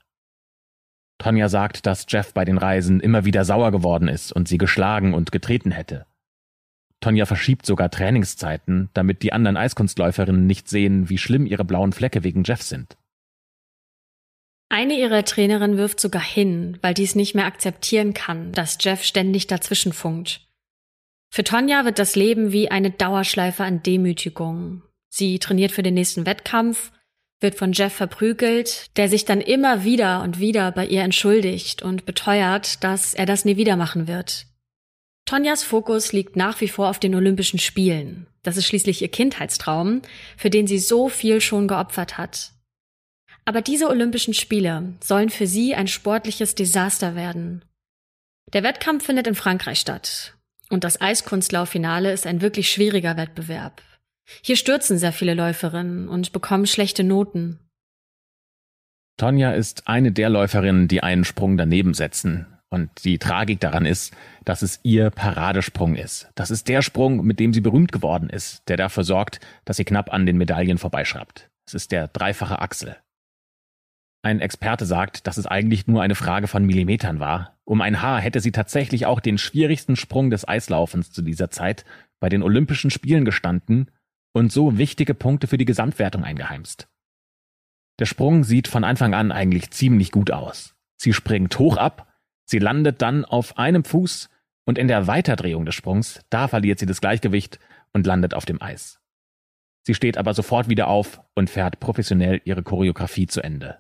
[1.19, 5.13] Tonja sagt, dass Jeff bei den Reisen immer wieder sauer geworden ist und sie geschlagen
[5.13, 6.07] und getreten hätte.
[7.01, 12.25] Tonja verschiebt sogar Trainingszeiten, damit die anderen Eiskunstläuferinnen nicht sehen, wie schlimm ihre blauen Flecke
[12.25, 12.97] wegen Jeff sind.
[14.73, 19.49] Eine ihrer Trainerinnen wirft sogar hin, weil dies nicht mehr akzeptieren kann, dass Jeff ständig
[19.49, 20.43] dazwischenfunkt.
[21.29, 24.83] Für Tonja wird das Leben wie eine Dauerschleife an Demütigung.
[25.09, 26.93] Sie trainiert für den nächsten Wettkampf,
[27.41, 32.07] wird von Jeff verprügelt, der sich dann immer wieder und wieder bei ihr entschuldigt und
[32.07, 34.47] beteuert, dass er das nie wieder machen wird.
[35.25, 38.29] Tonjas Fokus liegt nach wie vor auf den Olympischen Spielen.
[38.45, 40.03] Das ist schließlich ihr Kindheitstraum,
[40.37, 42.53] für den sie so viel schon geopfert hat.
[43.45, 47.65] Aber diese Olympischen Spiele sollen für sie ein sportliches Desaster werden.
[48.53, 50.35] Der Wettkampf findet in Frankreich statt.
[50.71, 53.83] Und das Eiskunstlauffinale ist ein wirklich schwieriger Wettbewerb.
[54.43, 57.59] Hier stürzen sehr viele Läuferinnen und bekommen schlechte Noten.
[59.17, 62.47] Tonja ist eine der Läuferinnen, die einen Sprung daneben setzen.
[62.71, 66.31] Und die Tragik daran ist, dass es ihr Paradesprung ist.
[66.37, 69.85] Das ist der Sprung, mit dem sie berühmt geworden ist, der dafür sorgt, dass sie
[69.85, 71.51] knapp an den Medaillen vorbeischraubt.
[71.67, 72.97] Es ist der dreifache Achsel.
[74.23, 77.59] Ein Experte sagt, dass es eigentlich nur eine Frage von Millimetern war.
[77.65, 81.85] Um ein Haar hätte sie tatsächlich auch den schwierigsten Sprung des Eislaufens zu dieser Zeit
[82.21, 83.91] bei den Olympischen Spielen gestanden
[84.33, 86.89] und so wichtige Punkte für die Gesamtwertung eingeheimst.
[87.99, 90.75] Der Sprung sieht von Anfang an eigentlich ziemlich gut aus.
[90.97, 92.11] Sie springt hoch ab
[92.51, 94.29] Sie landet dann auf einem Fuß
[94.65, 97.61] und in der Weiterdrehung des Sprungs, da verliert sie das Gleichgewicht
[97.93, 98.99] und landet auf dem Eis.
[99.87, 103.79] Sie steht aber sofort wieder auf und fährt professionell ihre Choreografie zu Ende.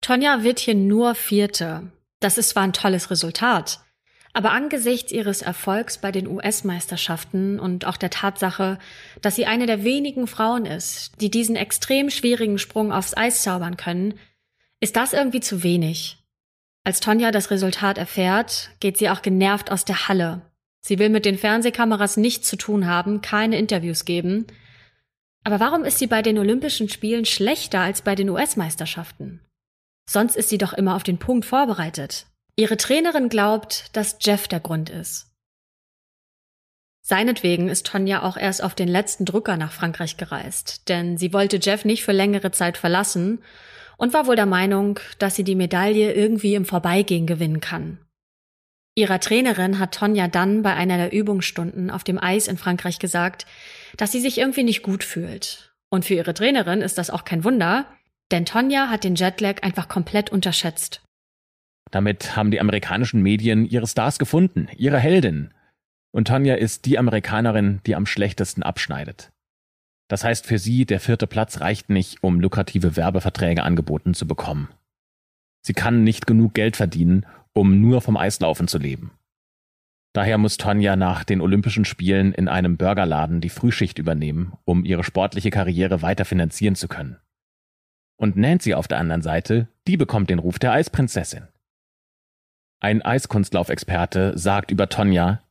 [0.00, 1.92] Tonja wird hier nur Vierte.
[2.20, 3.80] Das ist zwar ein tolles Resultat,
[4.32, 8.78] aber angesichts ihres Erfolgs bei den US-Meisterschaften und auch der Tatsache,
[9.20, 13.76] dass sie eine der wenigen Frauen ist, die diesen extrem schwierigen Sprung aufs Eis zaubern
[13.76, 14.14] können,
[14.80, 16.18] ist das irgendwie zu wenig.
[16.84, 20.42] Als Tonja das Resultat erfährt, geht sie auch genervt aus der Halle.
[20.80, 24.46] Sie will mit den Fernsehkameras nichts zu tun haben, keine Interviews geben.
[25.44, 29.40] Aber warum ist sie bei den Olympischen Spielen schlechter als bei den US-Meisterschaften?
[30.12, 32.26] Sonst ist sie doch immer auf den Punkt vorbereitet.
[32.56, 35.30] Ihre Trainerin glaubt, dass Jeff der Grund ist.
[37.00, 41.60] Seinetwegen ist Tonja auch erst auf den letzten Drücker nach Frankreich gereist, denn sie wollte
[41.62, 43.40] Jeff nicht für längere Zeit verlassen
[43.98, 48.04] und war wohl der Meinung, dass sie die Medaille irgendwie im Vorbeigehen gewinnen kann.
[48.96, 53.46] Ihrer Trainerin hat Tonja dann bei einer der Übungsstunden auf dem Eis in Frankreich gesagt,
[53.96, 55.72] dass sie sich irgendwie nicht gut fühlt.
[55.88, 57.86] Und für ihre Trainerin ist das auch kein Wunder,
[58.30, 61.02] denn Tonja hat den Jetlag einfach komplett unterschätzt.
[61.90, 65.52] Damit haben die amerikanischen Medien ihre Stars gefunden, ihre Heldin.
[66.12, 69.30] Und Tonja ist die Amerikanerin, die am schlechtesten abschneidet.
[70.08, 74.68] Das heißt für sie, der vierte Platz reicht nicht, um lukrative Werbeverträge angeboten zu bekommen.
[75.62, 79.12] Sie kann nicht genug Geld verdienen, um nur vom Eislaufen zu leben.
[80.12, 85.04] Daher muss Tonja nach den Olympischen Spielen in einem Burgerladen die Frühschicht übernehmen, um ihre
[85.04, 87.18] sportliche Karriere weiter finanzieren zu können.
[88.20, 91.48] Und Nancy auf der anderen Seite, die bekommt den Ruf der Eisprinzessin.
[92.80, 95.42] Ein Eiskunstlaufexperte sagt über Tonja,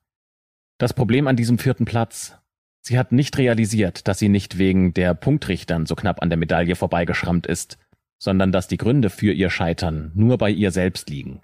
[0.78, 2.40] das Problem an diesem vierten Platz,
[2.82, 6.76] Sie hat nicht realisiert, dass sie nicht wegen der Punktrichtern so knapp an der Medaille
[6.76, 7.78] vorbeigeschrammt ist,
[8.22, 11.42] sondern dass die Gründe für ihr Scheitern nur bei ihr selbst liegen.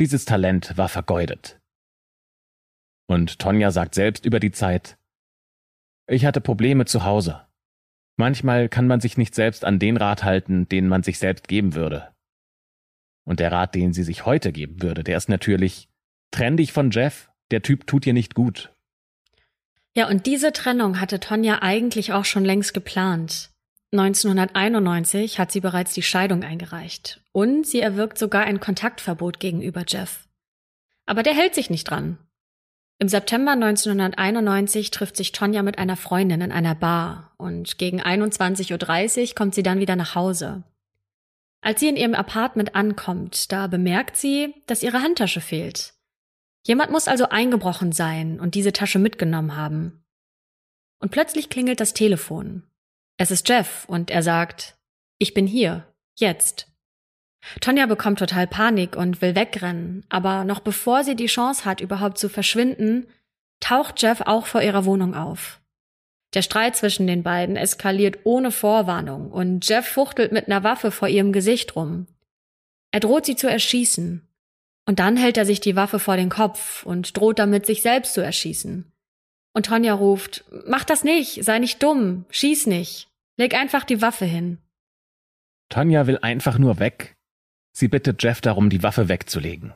[0.00, 1.60] Dieses Talent war vergeudet.
[3.06, 4.96] Und Tonja sagt selbst über die Zeit,
[6.06, 7.46] ich hatte Probleme zu Hause.
[8.16, 11.74] Manchmal kann man sich nicht selbst an den Rat halten, den man sich selbst geben
[11.74, 12.14] würde.
[13.24, 15.88] Und der Rat, den sie sich heute geben würde, der ist natürlich,
[16.30, 18.72] trenn dich von Jeff, der Typ tut dir nicht gut.
[19.96, 23.50] Ja, und diese Trennung hatte Tonja eigentlich auch schon längst geplant.
[23.92, 30.28] 1991 hat sie bereits die Scheidung eingereicht und sie erwirkt sogar ein Kontaktverbot gegenüber Jeff.
[31.06, 32.18] Aber der hält sich nicht dran.
[32.98, 39.28] Im September 1991 trifft sich Tonja mit einer Freundin in einer Bar und gegen 21.30
[39.30, 40.62] Uhr kommt sie dann wieder nach Hause.
[41.60, 45.94] Als sie in ihrem Apartment ankommt, da bemerkt sie, dass ihre Handtasche fehlt.
[46.66, 50.04] Jemand muss also eingebrochen sein und diese Tasche mitgenommen haben.
[50.98, 52.62] Und plötzlich klingelt das Telefon.
[53.16, 54.76] Es ist Jeff und er sagt,
[55.18, 56.73] ich bin hier, jetzt.
[57.60, 62.18] Tonja bekommt total Panik und will wegrennen, aber noch bevor sie die Chance hat, überhaupt
[62.18, 63.06] zu verschwinden,
[63.60, 65.60] taucht Jeff auch vor ihrer Wohnung auf.
[66.34, 71.08] Der Streit zwischen den beiden eskaliert ohne Vorwarnung und Jeff fuchtelt mit einer Waffe vor
[71.08, 72.06] ihrem Gesicht rum.
[72.90, 74.26] Er droht sie zu erschießen,
[74.86, 78.14] und dann hält er sich die Waffe vor den Kopf und droht damit, sich selbst
[78.14, 78.92] zu erschießen.
[79.54, 84.24] Und Tonja ruft, mach das nicht, sei nicht dumm, schieß nicht, leg einfach die Waffe
[84.24, 84.58] hin.
[85.70, 87.13] Tonja will einfach nur weg.
[87.76, 89.74] Sie bittet Jeff darum, die Waffe wegzulegen.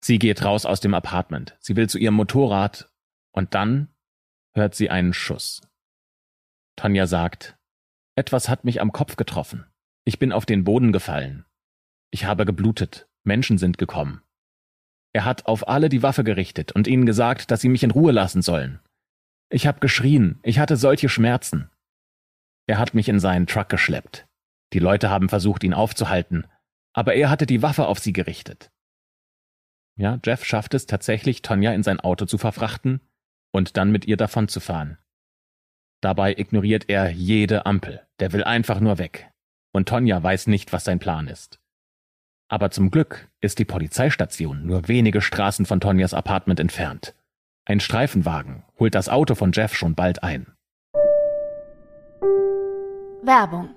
[0.00, 1.56] Sie geht raus aus dem Apartment.
[1.58, 2.90] Sie will zu ihrem Motorrad
[3.32, 3.88] und dann
[4.54, 5.60] hört sie einen Schuss.
[6.76, 7.58] Tonja sagt,
[8.14, 9.66] etwas hat mich am Kopf getroffen.
[10.04, 11.44] Ich bin auf den Boden gefallen.
[12.12, 13.08] Ich habe geblutet.
[13.24, 14.22] Menschen sind gekommen.
[15.12, 18.12] Er hat auf alle die Waffe gerichtet und ihnen gesagt, dass sie mich in Ruhe
[18.12, 18.78] lassen sollen.
[19.48, 21.70] Ich hab geschrien, ich hatte solche Schmerzen.
[22.68, 24.28] Er hat mich in seinen Truck geschleppt.
[24.72, 26.46] Die Leute haben versucht, ihn aufzuhalten,
[26.96, 28.72] aber er hatte die Waffe auf sie gerichtet.
[29.98, 33.00] Ja, Jeff schafft es tatsächlich, Tonja in sein Auto zu verfrachten
[33.52, 34.98] und dann mit ihr davonzufahren.
[36.00, 38.06] Dabei ignoriert er jede Ampel.
[38.18, 39.30] Der will einfach nur weg.
[39.72, 41.60] Und Tonja weiß nicht, was sein Plan ist.
[42.48, 47.14] Aber zum Glück ist die Polizeistation nur wenige Straßen von Tonjas Apartment entfernt.
[47.66, 50.46] Ein Streifenwagen holt das Auto von Jeff schon bald ein.
[53.22, 53.75] Werbung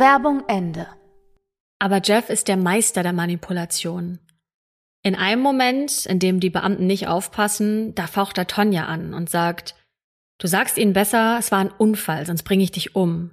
[0.00, 0.86] Ende.
[1.80, 4.18] Aber Jeff ist der Meister der Manipulation.
[5.02, 9.30] In einem Moment, in dem die Beamten nicht aufpassen, da faucht er Tonja an und
[9.30, 9.74] sagt,
[10.38, 13.30] du sagst ihnen besser, es war ein Unfall, sonst bringe ich dich um.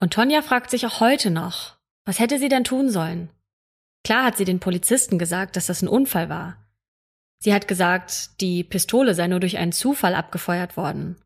[0.00, 3.30] Und Tonja fragt sich auch heute noch, was hätte sie denn tun sollen?
[4.04, 6.58] Klar hat sie den Polizisten gesagt, dass das ein Unfall war.
[7.38, 11.16] Sie hat gesagt, die Pistole sei nur durch einen Zufall abgefeuert worden.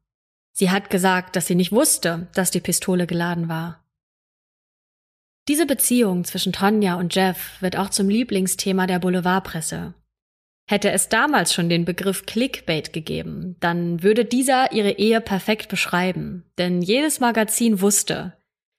[0.53, 3.85] Sie hat gesagt, dass sie nicht wusste, dass die Pistole geladen war.
[5.49, 9.95] Diese Beziehung zwischen Tonja und Jeff wird auch zum Lieblingsthema der Boulevardpresse.
[10.69, 16.45] Hätte es damals schon den Begriff Clickbait gegeben, dann würde dieser ihre Ehe perfekt beschreiben,
[16.59, 18.37] denn jedes Magazin wusste,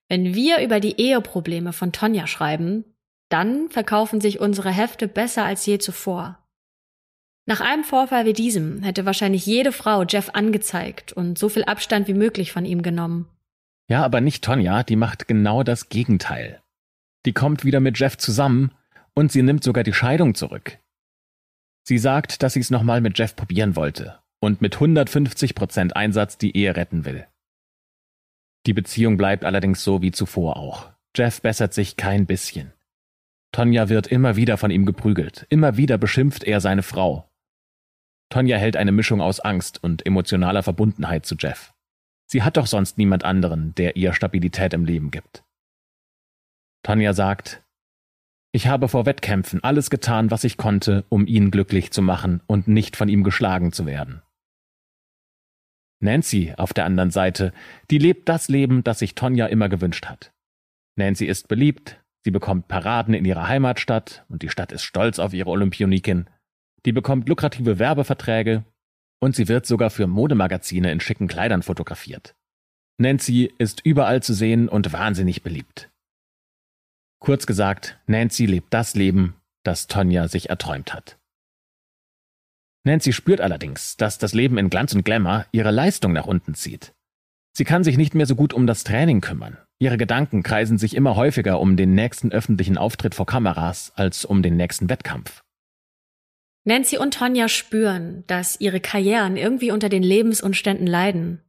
[0.08, 2.86] wenn wir über die Eheprobleme von Tonja schreiben,
[3.29, 6.38] dann verkaufen sich unsere Hefte besser als je zuvor.
[7.47, 12.08] Nach einem Vorfall wie diesem hätte wahrscheinlich jede Frau Jeff angezeigt und so viel Abstand
[12.08, 13.27] wie möglich von ihm genommen.
[13.89, 16.62] Ja, aber nicht Tonja, die macht genau das Gegenteil.
[17.25, 18.71] Die kommt wieder mit Jeff zusammen
[19.15, 20.78] und sie nimmt sogar die Scheidung zurück.
[21.84, 26.38] Sie sagt, dass sie es nochmal mit Jeff probieren wollte und mit 150 Prozent Einsatz
[26.38, 27.25] die Ehe retten will.
[28.67, 30.91] Die Beziehung bleibt allerdings so wie zuvor auch.
[31.15, 32.71] Jeff bessert sich kein bisschen.
[33.52, 37.28] Tonja wird immer wieder von ihm geprügelt, immer wieder beschimpft er seine Frau.
[38.30, 41.73] Tonja hält eine Mischung aus Angst und emotionaler Verbundenheit zu Jeff.
[42.31, 45.43] Sie hat doch sonst niemand anderen, der ihr Stabilität im Leben gibt.
[46.83, 47.63] Tonja sagt,
[48.51, 52.67] ich habe vor Wettkämpfen alles getan, was ich konnte, um ihn glücklich zu machen und
[52.67, 54.21] nicht von ihm geschlagen zu werden.
[56.01, 57.51] Nancy auf der anderen Seite,
[57.91, 60.31] die lebt das Leben, das sich Tonja immer gewünscht hat.
[60.95, 65.33] Nancy ist beliebt, sie bekommt Paraden in ihrer Heimatstadt und die Stadt ist stolz auf
[65.33, 66.29] ihre Olympionikin.
[66.85, 68.63] Die bekommt lukrative Werbeverträge
[69.19, 72.36] und sie wird sogar für Modemagazine in schicken Kleidern fotografiert.
[72.97, 75.89] Nancy ist überall zu sehen und wahnsinnig beliebt.
[77.19, 81.17] Kurz gesagt, Nancy lebt das Leben, das Tonja sich erträumt hat.
[82.86, 86.93] Nancy spürt allerdings, dass das Leben in Glanz und Glamour ihre Leistung nach unten zieht.
[87.55, 89.58] Sie kann sich nicht mehr so gut um das Training kümmern.
[89.79, 94.41] Ihre Gedanken kreisen sich immer häufiger um den nächsten öffentlichen Auftritt vor Kameras als um
[94.41, 95.43] den nächsten Wettkampf.
[96.63, 101.41] Nancy und Tonja spüren, dass ihre Karrieren irgendwie unter den Lebensumständen leiden.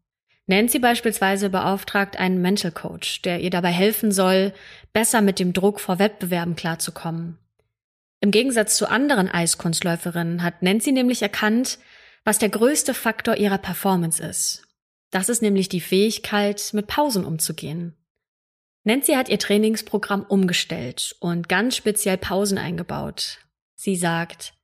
[0.46, 4.52] Nancy beispielsweise beauftragt einen Mental Coach, der ihr dabei helfen soll,
[4.92, 7.38] besser mit dem Druck vor Wettbewerben klarzukommen.
[8.20, 11.78] Im Gegensatz zu anderen Eiskunstläuferinnen hat Nancy nämlich erkannt,
[12.24, 14.66] was der größte Faktor ihrer Performance ist.
[15.10, 17.96] Das ist nämlich die Fähigkeit, mit Pausen umzugehen.
[18.84, 23.38] Nancy hat ihr Trainingsprogramm umgestellt und ganz speziell Pausen eingebaut.
[23.74, 24.54] Sie sagt,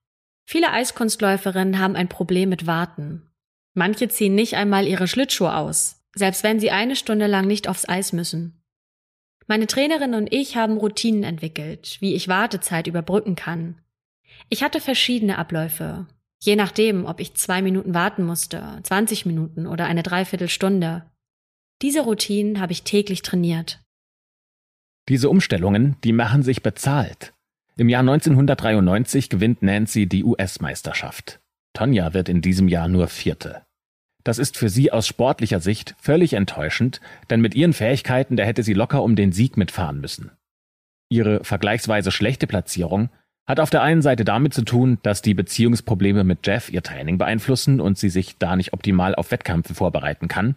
[0.48, 3.28] Viele Eiskunstläuferinnen haben ein Problem mit Warten.
[3.74, 7.88] Manche ziehen nicht einmal ihre Schlittschuhe aus, selbst wenn sie eine Stunde lang nicht aufs
[7.88, 8.62] Eis müssen.
[9.48, 13.80] Meine Trainerin und ich haben Routinen entwickelt, wie ich Wartezeit überbrücken kann.
[14.48, 16.06] Ich hatte verschiedene Abläufe,
[16.40, 21.10] je nachdem, ob ich zwei Minuten warten musste, 20 Minuten oder eine Dreiviertelstunde.
[21.82, 23.80] Diese Routinen habe ich täglich trainiert.
[25.08, 27.32] Diese Umstellungen, die machen sich bezahlt.
[27.78, 31.40] Im Jahr 1993 gewinnt Nancy die US-Meisterschaft.
[31.74, 33.66] Tonja wird in diesem Jahr nur Vierte.
[34.24, 38.62] Das ist für sie aus sportlicher Sicht völlig enttäuschend, denn mit ihren Fähigkeiten, da hätte
[38.62, 40.30] sie locker um den Sieg mitfahren müssen.
[41.10, 43.10] Ihre vergleichsweise schlechte Platzierung
[43.46, 47.18] hat auf der einen Seite damit zu tun, dass die Beziehungsprobleme mit Jeff ihr Training
[47.18, 50.56] beeinflussen und sie sich da nicht optimal auf Wettkämpfe vorbereiten kann.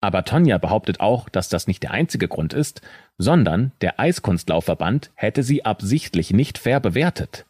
[0.00, 2.82] Aber Tonja behauptet auch, dass das nicht der einzige Grund ist,
[3.16, 7.46] sondern der Eiskunstlaufverband hätte sie absichtlich nicht fair bewertet.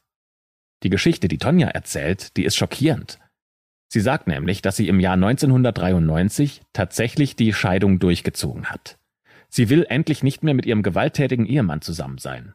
[0.83, 3.19] Die Geschichte, die Tonja erzählt, die ist schockierend.
[3.91, 8.99] Sie sagt nämlich, dass sie im Jahr 1993 tatsächlich die Scheidung durchgezogen hat.
[9.49, 12.55] Sie will endlich nicht mehr mit ihrem gewalttätigen Ehemann zusammen sein.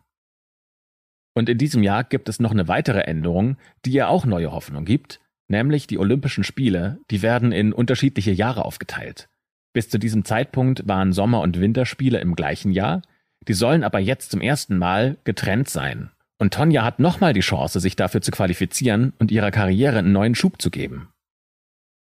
[1.36, 4.86] Und in diesem Jahr gibt es noch eine weitere Änderung, die ihr auch neue Hoffnung
[4.86, 9.28] gibt, nämlich die Olympischen Spiele, die werden in unterschiedliche Jahre aufgeteilt.
[9.74, 13.02] Bis zu diesem Zeitpunkt waren Sommer- und Winterspiele im gleichen Jahr,
[13.48, 16.12] die sollen aber jetzt zum ersten Mal getrennt sein.
[16.38, 20.36] Und Tonja hat nochmal die Chance, sich dafür zu qualifizieren und ihrer Karriere einen neuen
[20.36, 21.10] Schub zu geben.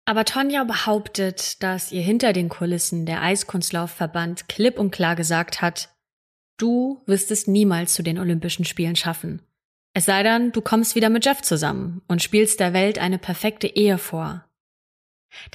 [0.05, 5.91] Aber Tonja behauptet, dass ihr hinter den Kulissen der Eiskunstlaufverband klipp und klar gesagt hat,
[6.59, 9.43] du wirst es niemals zu den Olympischen Spielen schaffen.
[9.95, 13.69] Es sei denn, du kommst wieder mit Jeff zusammen und spielst der Welt eine perfekte
[13.69, 14.45] Ehe vor.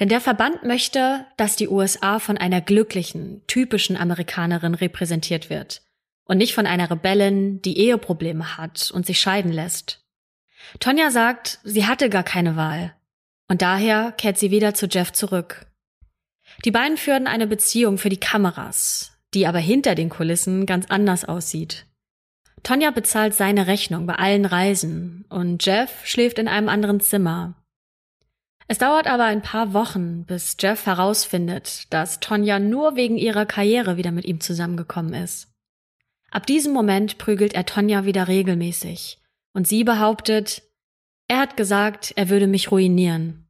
[0.00, 5.82] Denn der Verband möchte, dass die USA von einer glücklichen, typischen Amerikanerin repräsentiert wird
[6.24, 10.04] und nicht von einer Rebellin, die Eheprobleme hat und sich scheiden lässt.
[10.80, 12.94] Tonja sagt, sie hatte gar keine Wahl.
[13.48, 15.66] Und daher kehrt sie wieder zu Jeff zurück.
[16.64, 19.14] Die beiden führen eine Beziehung für die Kameras.
[19.34, 21.84] die aber hinter den Kulissen ganz anders aussieht.
[22.62, 27.54] Tonja bezahlt seine Rechnung bei allen Reisen und Jeff schläft in einem anderen Zimmer.
[28.70, 33.96] Es dauert aber ein paar Wochen, bis Jeff herausfindet, dass Tonja nur wegen ihrer Karriere
[33.96, 35.50] wieder mit ihm zusammengekommen ist.
[36.30, 39.18] Ab diesem Moment prügelt er Tonja wieder regelmäßig
[39.54, 40.62] und sie behauptet,
[41.28, 43.48] er hat gesagt, er würde mich ruinieren.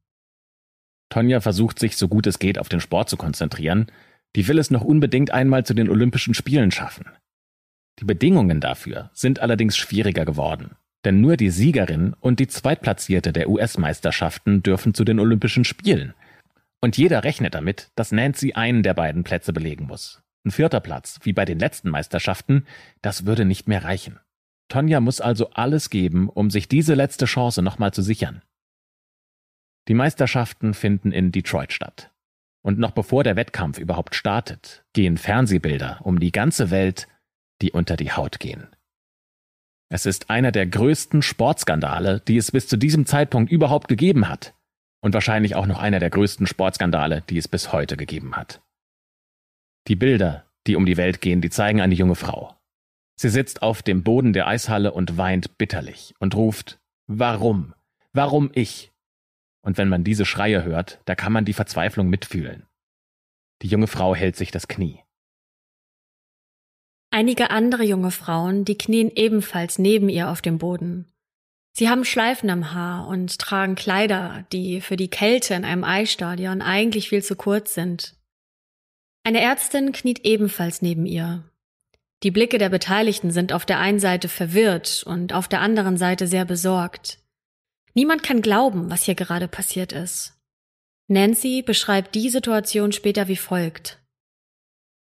[1.11, 3.91] Tonja versucht sich so gut es geht auf den Sport zu konzentrieren,
[4.37, 7.07] die will es noch unbedingt einmal zu den Olympischen Spielen schaffen.
[7.99, 13.49] Die Bedingungen dafür sind allerdings schwieriger geworden, denn nur die Siegerin und die Zweitplatzierte der
[13.49, 16.15] US-Meisterschaften dürfen zu den Olympischen Spielen.
[16.81, 20.23] Und jeder rechnet damit, dass Nancy einen der beiden Plätze belegen muss.
[20.45, 22.67] Ein vierter Platz, wie bei den letzten Meisterschaften,
[23.03, 24.19] das würde nicht mehr reichen.
[24.69, 28.43] Tonja muss also alles geben, um sich diese letzte Chance nochmal zu sichern.
[29.89, 32.13] Die Meisterschaften finden in Detroit statt.
[32.63, 37.09] Und noch bevor der Wettkampf überhaupt startet, gehen Fernsehbilder um die ganze Welt
[37.61, 38.69] die unter die Haut gehen.
[39.91, 44.55] Es ist einer der größten Sportskandale, die es bis zu diesem Zeitpunkt überhaupt gegeben hat.
[45.01, 48.61] Und wahrscheinlich auch noch einer der größten Sportskandale, die es bis heute gegeben hat.
[49.87, 52.55] Die Bilder, die um die Welt gehen, die zeigen eine junge Frau.
[53.17, 57.75] Sie sitzt auf dem Boden der Eishalle und weint bitterlich und ruft Warum?
[58.13, 58.93] Warum ich?
[59.63, 62.67] Und wenn man diese Schreie hört, da kann man die Verzweiflung mitfühlen.
[63.63, 65.03] Die junge Frau hält sich das Knie.
[67.19, 71.11] Einige andere junge Frauen, die knien ebenfalls neben ihr auf dem Boden.
[71.73, 76.63] Sie haben Schleifen am Haar und tragen Kleider, die für die Kälte in einem Eisstadion
[76.63, 78.15] eigentlich viel zu kurz sind.
[79.25, 81.43] Eine Ärztin kniet ebenfalls neben ihr.
[82.23, 86.29] Die Blicke der Beteiligten sind auf der einen Seite verwirrt und auf der anderen Seite
[86.29, 87.19] sehr besorgt.
[87.95, 90.39] Niemand kann glauben, was hier gerade passiert ist.
[91.09, 93.98] Nancy beschreibt die Situation später wie folgt.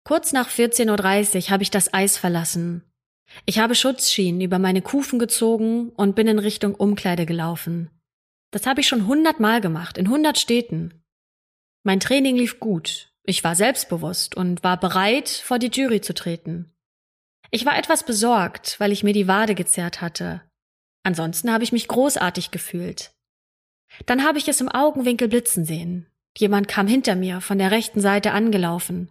[0.04, 2.84] Kurz nach 14.30 Uhr habe ich das Eis verlassen.
[3.46, 7.90] Ich habe Schutzschienen über meine Kufen gezogen und bin in Richtung Umkleide gelaufen.
[8.52, 11.04] Das habe ich schon hundertmal gemacht, in hundert Städten.
[11.84, 13.14] Mein Training lief gut.
[13.24, 16.74] Ich war selbstbewusst und war bereit, vor die Jury zu treten.
[17.52, 20.42] Ich war etwas besorgt, weil ich mir die Wade gezerrt hatte.
[21.04, 23.12] Ansonsten habe ich mich großartig gefühlt.
[24.06, 26.08] Dann habe ich es im Augenwinkel blitzen sehen.
[26.38, 29.10] Jemand kam hinter mir von der rechten Seite angelaufen.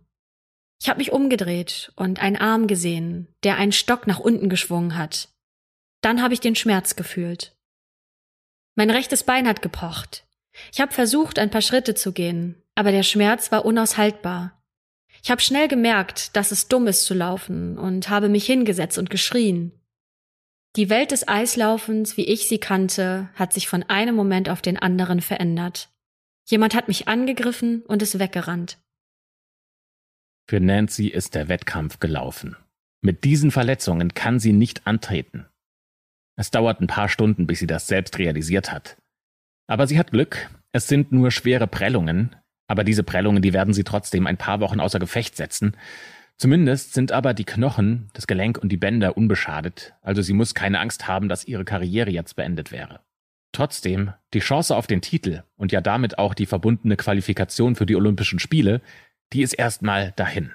[0.83, 5.29] Ich habe mich umgedreht und einen Arm gesehen, der einen Stock nach unten geschwungen hat.
[6.01, 7.55] Dann habe ich den Schmerz gefühlt.
[8.77, 10.25] Mein rechtes Bein hat gepocht.
[10.73, 14.59] Ich habe versucht, ein paar Schritte zu gehen, aber der Schmerz war unaushaltbar.
[15.23, 19.11] Ich habe schnell gemerkt, dass es dumm ist zu laufen und habe mich hingesetzt und
[19.11, 19.73] geschrien.
[20.77, 24.79] Die Welt des Eislaufens, wie ich sie kannte, hat sich von einem Moment auf den
[24.79, 25.91] anderen verändert.
[26.49, 28.79] Jemand hat mich angegriffen und ist weggerannt.
[30.51, 32.57] Für Nancy ist der Wettkampf gelaufen.
[33.03, 35.47] Mit diesen Verletzungen kann sie nicht antreten.
[36.35, 38.97] Es dauert ein paar Stunden, bis sie das selbst realisiert hat.
[39.69, 42.35] Aber sie hat Glück, es sind nur schwere Prellungen,
[42.67, 45.77] aber diese Prellungen, die werden sie trotzdem ein paar Wochen außer Gefecht setzen.
[46.37, 50.81] Zumindest sind aber die Knochen, das Gelenk und die Bänder unbeschadet, also sie muss keine
[50.81, 52.99] Angst haben, dass ihre Karriere jetzt beendet wäre.
[53.53, 57.95] Trotzdem, die Chance auf den Titel und ja damit auch die verbundene Qualifikation für die
[57.95, 58.81] Olympischen Spiele
[59.33, 60.53] die ist erstmal dahin.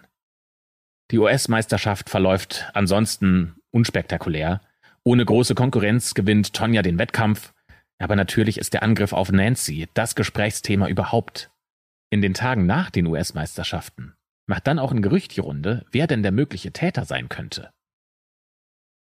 [1.11, 4.61] Die US-Meisterschaft verläuft ansonsten unspektakulär.
[5.03, 7.53] Ohne große Konkurrenz gewinnt Tonja den Wettkampf.
[7.99, 11.51] Aber natürlich ist der Angriff auf Nancy das Gesprächsthema überhaupt.
[12.09, 14.15] In den Tagen nach den US-Meisterschaften
[14.47, 17.71] macht dann auch ein Gerücht die Runde, wer denn der mögliche Täter sein könnte.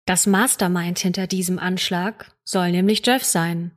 [0.07, 3.73] Das Mastermind hinter diesem Anschlag soll nämlich Jeff sein.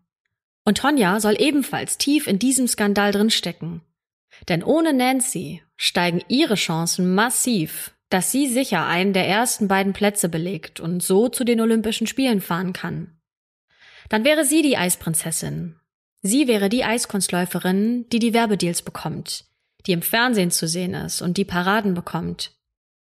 [0.63, 3.81] Und Tonja soll ebenfalls tief in diesem Skandal drinstecken.
[4.47, 10.29] Denn ohne Nancy steigen ihre Chancen massiv, dass sie sicher einen der ersten beiden Plätze
[10.29, 13.17] belegt und so zu den Olympischen Spielen fahren kann.
[14.09, 15.75] Dann wäre sie die Eisprinzessin.
[16.21, 19.45] Sie wäre die Eiskunstläuferin, die die Werbedeals bekommt,
[19.87, 22.51] die im Fernsehen zu sehen ist und die Paraden bekommt.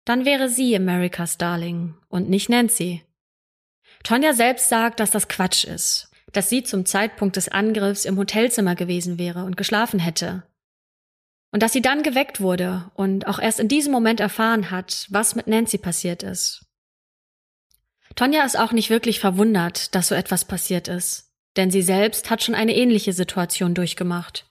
[0.05, 3.03] Dann wäre sie America's Darling und nicht Nancy.
[4.03, 8.75] Tonja selbst sagt, dass das Quatsch ist, dass sie zum Zeitpunkt des Angriffs im Hotelzimmer
[8.75, 10.45] gewesen wäre und geschlafen hätte.
[11.53, 15.37] Und dass sie dann geweckt wurde und auch erst in diesem Moment erfahren hat, was
[15.37, 16.67] mit Nancy passiert ist.
[18.15, 22.43] Tonja ist auch nicht wirklich verwundert, dass so etwas passiert ist, denn sie selbst hat
[22.43, 24.47] schon eine ähnliche Situation durchgemacht.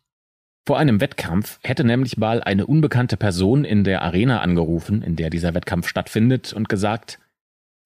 [0.67, 5.31] Vor einem Wettkampf hätte nämlich mal eine unbekannte Person in der Arena angerufen, in der
[5.31, 7.19] dieser Wettkampf stattfindet, und gesagt,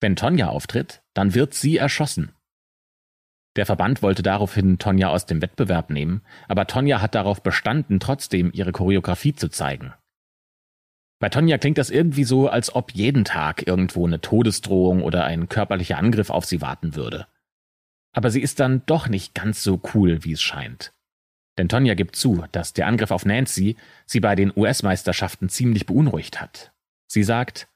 [0.00, 2.32] wenn Tonja auftritt, dann wird sie erschossen.
[3.56, 8.50] Der Verband wollte daraufhin Tonja aus dem Wettbewerb nehmen, aber Tonja hat darauf bestanden, trotzdem
[8.52, 9.94] ihre Choreografie zu zeigen.
[11.18, 15.48] Bei Tonja klingt das irgendwie so, als ob jeden Tag irgendwo eine Todesdrohung oder ein
[15.48, 17.26] körperlicher Angriff auf sie warten würde.
[18.12, 20.92] Aber sie ist dann doch nicht ganz so cool, wie es scheint.
[21.56, 26.40] Denn Tonja gibt zu, dass der Angriff auf Nancy sie bei den US-Meisterschaften ziemlich beunruhigt
[26.40, 26.72] hat.
[27.06, 27.68] Sie sagt,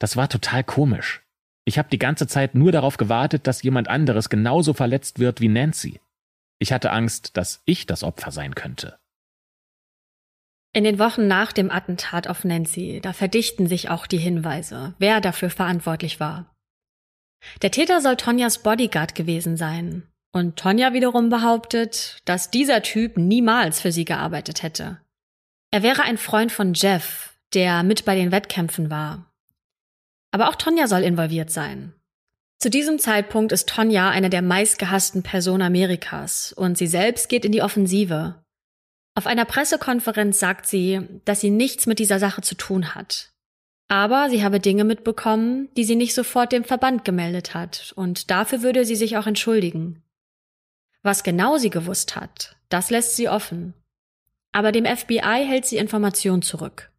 [0.00, 1.25] das war total komisch.
[1.68, 5.48] Ich habe die ganze Zeit nur darauf gewartet, dass jemand anderes genauso verletzt wird wie
[5.48, 6.00] Nancy.
[6.58, 8.98] Ich hatte Angst, dass ich das Opfer sein könnte.
[10.72, 15.20] In den Wochen nach dem Attentat auf Nancy, da verdichten sich auch die Hinweise, wer
[15.20, 16.54] dafür verantwortlich war.
[17.62, 20.04] Der Täter soll Tonjas Bodyguard gewesen sein.
[20.32, 25.00] Und Tonja wiederum behauptet, dass dieser Typ niemals für sie gearbeitet hätte.
[25.70, 29.32] Er wäre ein Freund von Jeff, der mit bei den Wettkämpfen war.
[30.36, 31.94] Aber auch Tonja soll involviert sein.
[32.58, 37.52] Zu diesem Zeitpunkt ist Tonja eine der meistgehassten Personen Amerikas und sie selbst geht in
[37.52, 38.44] die Offensive.
[39.14, 43.32] Auf einer Pressekonferenz sagt sie, dass sie nichts mit dieser Sache zu tun hat.
[43.88, 48.60] Aber sie habe Dinge mitbekommen, die sie nicht sofort dem Verband gemeldet hat, und dafür
[48.60, 50.02] würde sie sich auch entschuldigen.
[51.02, 53.72] Was genau sie gewusst hat, das lässt sie offen.
[54.52, 56.92] Aber dem FBI hält sie Informationen zurück.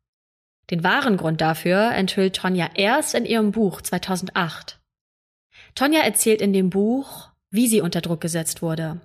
[0.69, 4.79] Den wahren Grund dafür enthüllt Tonja erst in ihrem Buch 2008.
[5.75, 8.99] Tonja erzählt in dem Buch, wie sie unter Druck gesetzt wurde.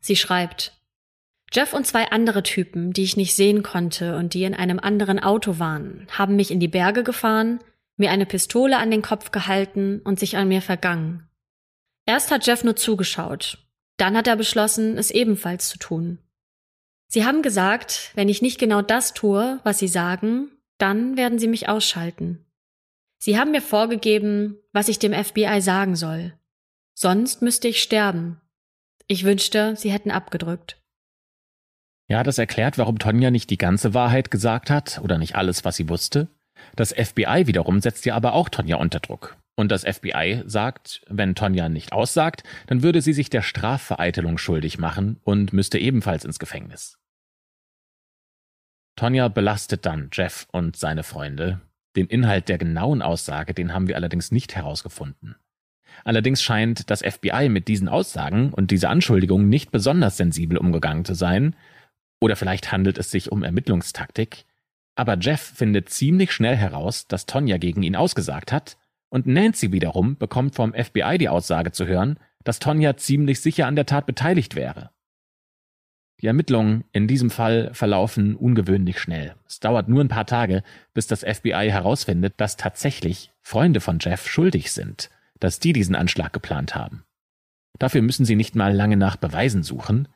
[0.00, 0.72] Sie schreibt,
[1.52, 5.20] Jeff und zwei andere Typen, die ich nicht sehen konnte und die in einem anderen
[5.20, 7.60] Auto waren, haben mich in die Berge gefahren,
[7.96, 11.28] mir eine Pistole an den Kopf gehalten und sich an mir vergangen.
[12.06, 13.58] Erst hat Jeff nur zugeschaut,
[13.96, 16.18] dann hat er beschlossen, es ebenfalls zu tun.
[17.06, 21.48] Sie haben gesagt, wenn ich nicht genau das tue, was sie sagen, dann werden sie
[21.48, 22.44] mich ausschalten.
[23.18, 26.34] Sie haben mir vorgegeben, was ich dem FBI sagen soll.
[26.94, 28.40] Sonst müsste ich sterben.
[29.06, 30.80] Ich wünschte, sie hätten abgedrückt.
[32.06, 35.76] Ja, das erklärt, warum Tonja nicht die ganze Wahrheit gesagt hat oder nicht alles, was
[35.76, 36.28] sie wusste.
[36.76, 39.36] Das FBI wiederum setzt ja aber auch Tonja unter Druck.
[39.56, 44.78] Und das FBI sagt, wenn Tonja nicht aussagt, dann würde sie sich der Strafvereitelung schuldig
[44.78, 46.98] machen und müsste ebenfalls ins Gefängnis.
[48.96, 51.60] Tonja belastet dann Jeff und seine Freunde.
[51.96, 55.36] Den Inhalt der genauen Aussage, den haben wir allerdings nicht herausgefunden.
[56.04, 61.14] Allerdings scheint das FBI mit diesen Aussagen und dieser Anschuldigung nicht besonders sensibel umgegangen zu
[61.14, 61.54] sein,
[62.20, 64.44] oder vielleicht handelt es sich um Ermittlungstaktik.
[64.96, 68.76] Aber Jeff findet ziemlich schnell heraus, dass Tonja gegen ihn ausgesagt hat,
[69.10, 73.76] und Nancy wiederum bekommt vom FBI die Aussage zu hören, dass Tonja ziemlich sicher an
[73.76, 74.90] der Tat beteiligt wäre.
[76.24, 79.34] Die Ermittlungen in diesem Fall verlaufen ungewöhnlich schnell.
[79.46, 80.62] Es dauert nur ein paar Tage,
[80.94, 86.32] bis das FBI herausfindet, dass tatsächlich Freunde von Jeff schuldig sind, dass die diesen Anschlag
[86.32, 87.04] geplant haben.
[87.78, 90.08] Dafür müssen sie nicht mal lange nach Beweisen suchen,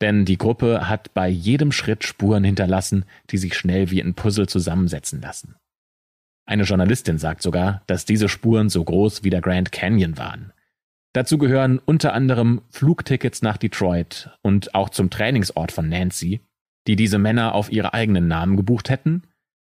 [0.00, 4.48] denn die Gruppe hat bei jedem Schritt Spuren hinterlassen, die sich schnell wie ein Puzzle
[4.48, 5.56] zusammensetzen lassen.
[6.46, 10.54] Eine Journalistin sagt sogar, dass diese Spuren so groß wie der Grand Canyon waren.
[11.12, 16.40] Dazu gehören unter anderem Flugtickets nach Detroit und auch zum Trainingsort von Nancy,
[16.86, 19.24] die diese Männer auf ihre eigenen Namen gebucht hätten,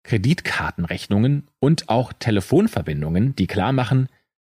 [0.03, 4.09] Kreditkartenrechnungen und auch Telefonverbindungen, die klar machen,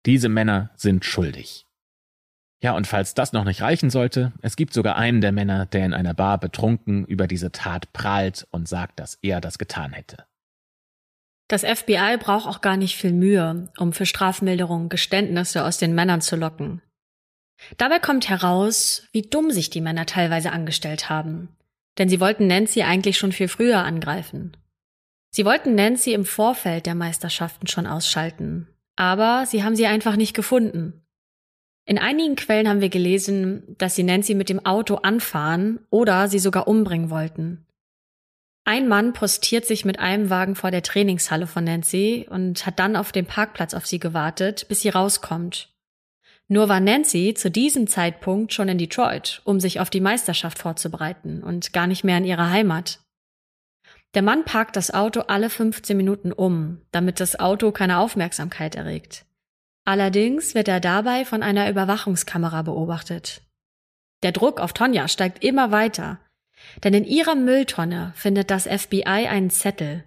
[0.07, 1.67] diese Männer sind schuldig.
[2.63, 5.87] Ja, und falls das noch nicht reichen sollte, es gibt sogar einen der Männer, der
[5.87, 10.28] in einer Bar betrunken über diese Tat prahlt und sagt, dass er das getan hätte.
[11.49, 16.21] Das FBI braucht auch gar nicht viel Mühe, um für Strafmilderungen Geständnisse aus den Männern
[16.21, 16.83] zu locken.
[17.79, 21.49] Dabei kommt heraus, wie dumm sich die Männer teilweise angestellt haben.
[21.97, 24.57] Denn sie wollten Nancy eigentlich schon viel früher angreifen.
[25.31, 28.69] Sie wollten Nancy im Vorfeld der Meisterschaften schon ausschalten.
[28.97, 31.05] Aber sie haben sie einfach nicht gefunden.
[31.85, 36.39] In einigen Quellen haben wir gelesen, dass sie Nancy mit dem Auto anfahren oder sie
[36.39, 37.67] sogar umbringen wollten.
[38.69, 42.97] Ein Mann postiert sich mit einem Wagen vor der Trainingshalle von Nancy und hat dann
[42.97, 45.73] auf dem Parkplatz auf sie gewartet, bis sie rauskommt.
[46.49, 51.43] Nur war Nancy zu diesem Zeitpunkt schon in Detroit, um sich auf die Meisterschaft vorzubereiten
[51.43, 53.01] und gar nicht mehr in ihrer Heimat.
[54.13, 59.25] Der Mann parkt das Auto alle 15 Minuten um, damit das Auto keine Aufmerksamkeit erregt.
[59.87, 63.41] Allerdings wird er dabei von einer Überwachungskamera beobachtet.
[64.23, 66.21] Der Druck auf Tonja steigt immer weiter,
[66.85, 70.05] denn in ihrer Mülltonne findet das FBI einen Zettel.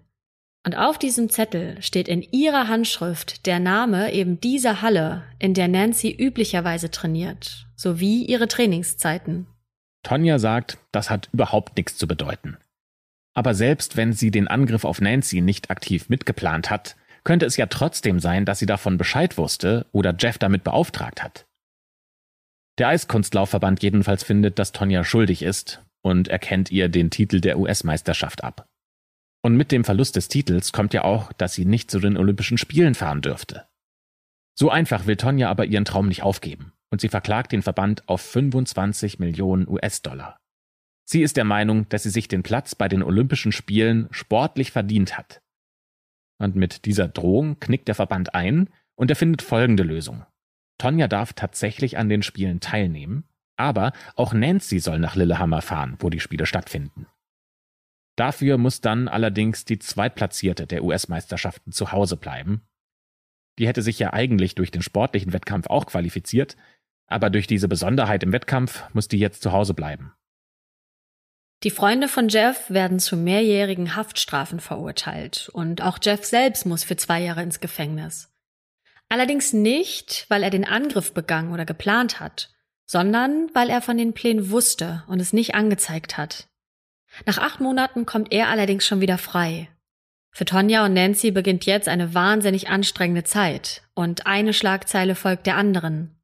[0.63, 5.67] Und auf diesem Zettel steht in ihrer Handschrift der Name eben dieser Halle, in der
[5.67, 9.47] Nancy üblicherweise trainiert, sowie ihre Trainingszeiten.
[10.03, 12.57] Tonja sagt, das hat überhaupt nichts zu bedeuten.
[13.33, 17.65] Aber selbst wenn sie den Angriff auf Nancy nicht aktiv mitgeplant hat, könnte es ja
[17.67, 21.45] trotzdem sein, dass sie davon Bescheid wusste oder Jeff damit beauftragt hat.
[22.77, 28.43] Der Eiskunstlaufverband jedenfalls findet, dass Tonja schuldig ist und erkennt ihr den Titel der US-Meisterschaft
[28.43, 28.67] ab.
[29.43, 32.57] Und mit dem Verlust des Titels kommt ja auch, dass sie nicht zu den Olympischen
[32.57, 33.67] Spielen fahren dürfte.
[34.57, 38.21] So einfach will Tonja aber ihren Traum nicht aufgeben und sie verklagt den Verband auf
[38.21, 40.37] 25 Millionen US-Dollar.
[41.05, 45.17] Sie ist der Meinung, dass sie sich den Platz bei den Olympischen Spielen sportlich verdient
[45.17, 45.41] hat.
[46.37, 50.25] Und mit dieser Drohung knickt der Verband ein und er findet folgende Lösung.
[50.77, 53.25] Tonja darf tatsächlich an den Spielen teilnehmen,
[53.61, 57.07] aber auch Nancy soll nach Lillehammer fahren, wo die Spiele stattfinden.
[58.17, 62.61] Dafür muss dann allerdings die Zweitplatzierte der US-Meisterschaften zu Hause bleiben.
[63.57, 66.57] Die hätte sich ja eigentlich durch den sportlichen Wettkampf auch qualifiziert,
[67.07, 70.13] aber durch diese Besonderheit im Wettkampf muss die jetzt zu Hause bleiben.
[71.63, 76.95] Die Freunde von Jeff werden zu mehrjährigen Haftstrafen verurteilt und auch Jeff selbst muss für
[76.95, 78.33] zwei Jahre ins Gefängnis.
[79.09, 82.50] Allerdings nicht, weil er den Angriff begangen oder geplant hat,
[82.91, 86.49] sondern weil er von den Plänen wusste und es nicht angezeigt hat.
[87.25, 89.69] Nach acht Monaten kommt er allerdings schon wieder frei.
[90.31, 95.55] Für Tonja und Nancy beginnt jetzt eine wahnsinnig anstrengende Zeit und eine Schlagzeile folgt der
[95.55, 96.19] anderen.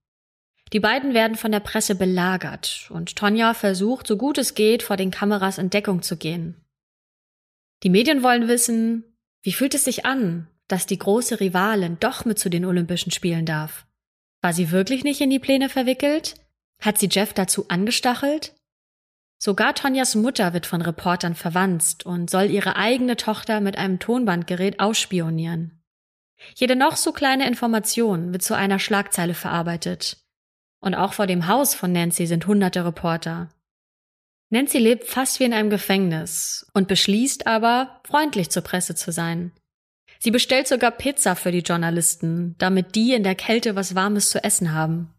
[0.73, 4.97] Die beiden werden von der Presse belagert und Tonja versucht, so gut es geht, vor
[4.97, 6.65] den Kameras in Deckung zu gehen.
[7.83, 9.05] Die Medien wollen wissen,
[9.41, 13.45] wie fühlt es sich an, dass die große Rivalin doch mit zu den Olympischen Spielen
[13.45, 13.85] darf?
[14.41, 16.35] War sie wirklich nicht in die Pläne verwickelt?
[16.79, 18.53] Hat sie Jeff dazu angestachelt?
[19.39, 24.79] Sogar Tonjas Mutter wird von Reportern verwanzt und soll ihre eigene Tochter mit einem Tonbandgerät
[24.79, 25.83] ausspionieren.
[26.55, 30.17] Jede noch so kleine Information wird zu einer Schlagzeile verarbeitet.
[30.79, 33.49] Und auch vor dem Haus von Nancy sind hunderte Reporter.
[34.49, 39.51] Nancy lebt fast wie in einem Gefängnis und beschließt aber, freundlich zur Presse zu sein.
[40.19, 44.43] Sie bestellt sogar Pizza für die Journalisten, damit die in der Kälte was Warmes zu
[44.43, 45.13] essen haben.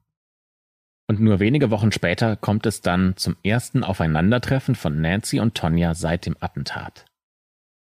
[1.08, 5.94] Und nur wenige Wochen später kommt es dann zum ersten Aufeinandertreffen von Nancy und Tonja
[5.94, 7.06] seit dem Attentat.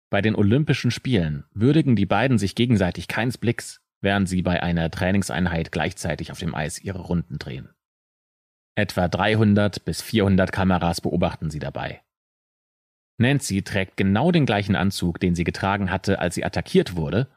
[0.08, 4.90] Bei den Olympischen Spielen würdigen die beiden sich gegenseitig keins Blicks, während sie bei einer
[4.90, 7.70] Trainingseinheit gleichzeitig auf dem Eis ihre Runden drehen.
[8.76, 12.00] Etwa 300 bis 400 Kameras beobachten sie dabei.
[13.18, 17.28] Nancy trägt genau den gleichen Anzug, den sie getragen hatte, als sie attackiert wurde,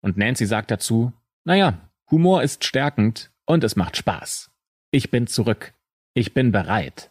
[0.00, 1.12] und Nancy sagt dazu,
[1.42, 4.53] naja, Humor ist stärkend und es macht Spaß.
[4.94, 5.74] Ich bin zurück.
[6.14, 7.10] Ich bin bereit.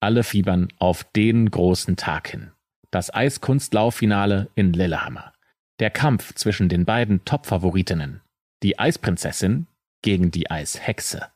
[0.00, 2.52] Alle fiebern auf den großen Tag hin.
[2.90, 5.34] Das Eiskunstlauffinale in Lillehammer.
[5.80, 8.22] Der Kampf zwischen den beiden Top-Favoritinnen.
[8.62, 9.66] Die Eisprinzessin
[10.00, 11.26] gegen die Eishexe.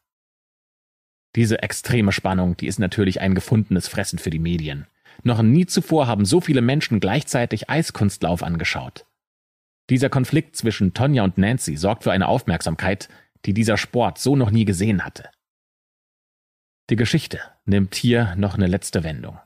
[1.37, 4.87] Diese extreme Spannung, die ist natürlich ein gefundenes Fressen für die Medien.
[5.23, 9.05] Noch nie zuvor haben so viele Menschen gleichzeitig Eiskunstlauf angeschaut.
[9.91, 13.11] Dieser Konflikt zwischen Tonja und Nancy sorgt für eine Aufmerksamkeit,
[13.45, 15.31] die dieser Sport so noch nie gesehen hatte.
[16.91, 19.39] Die Geschichte nimmt hier noch eine letzte Wendung.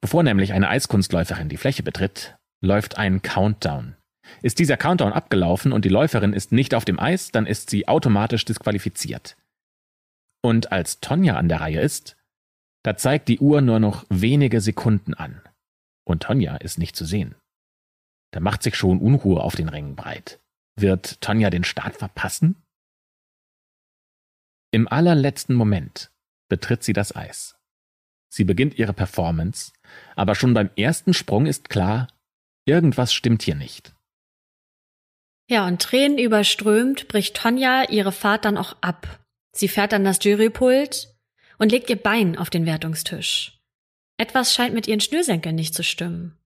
[0.00, 3.96] Bevor nämlich eine Eiskunstläuferin die Fläche betritt, läuft ein Countdown.
[4.42, 7.88] Ist dieser Countdown abgelaufen und die Läuferin ist nicht auf dem Eis, dann ist sie
[7.88, 9.36] automatisch disqualifiziert.
[10.42, 12.16] Und als Tonja an der Reihe ist,
[12.84, 15.40] da zeigt die Uhr nur noch wenige Sekunden an.
[16.04, 17.36] Und Tonja ist nicht zu sehen.
[18.32, 20.40] Da macht sich schon Unruhe auf den Rängen breit.
[20.76, 22.61] Wird Tonja den Start verpassen?
[24.74, 26.10] Im allerletzten Moment
[26.48, 27.56] betritt sie das Eis.
[28.30, 29.72] Sie beginnt ihre Performance,
[30.16, 32.08] aber schon beim ersten Sprung ist klar,
[32.64, 33.94] irgendwas stimmt hier nicht.
[35.46, 39.20] Ja, und Tränen überströmt bricht Tonja ihre Fahrt dann auch ab.
[39.54, 41.14] Sie fährt an das Jurypult
[41.58, 43.60] und legt ihr Bein auf den Wertungstisch.
[44.16, 46.38] Etwas scheint mit ihren Schnürsenkeln nicht zu stimmen.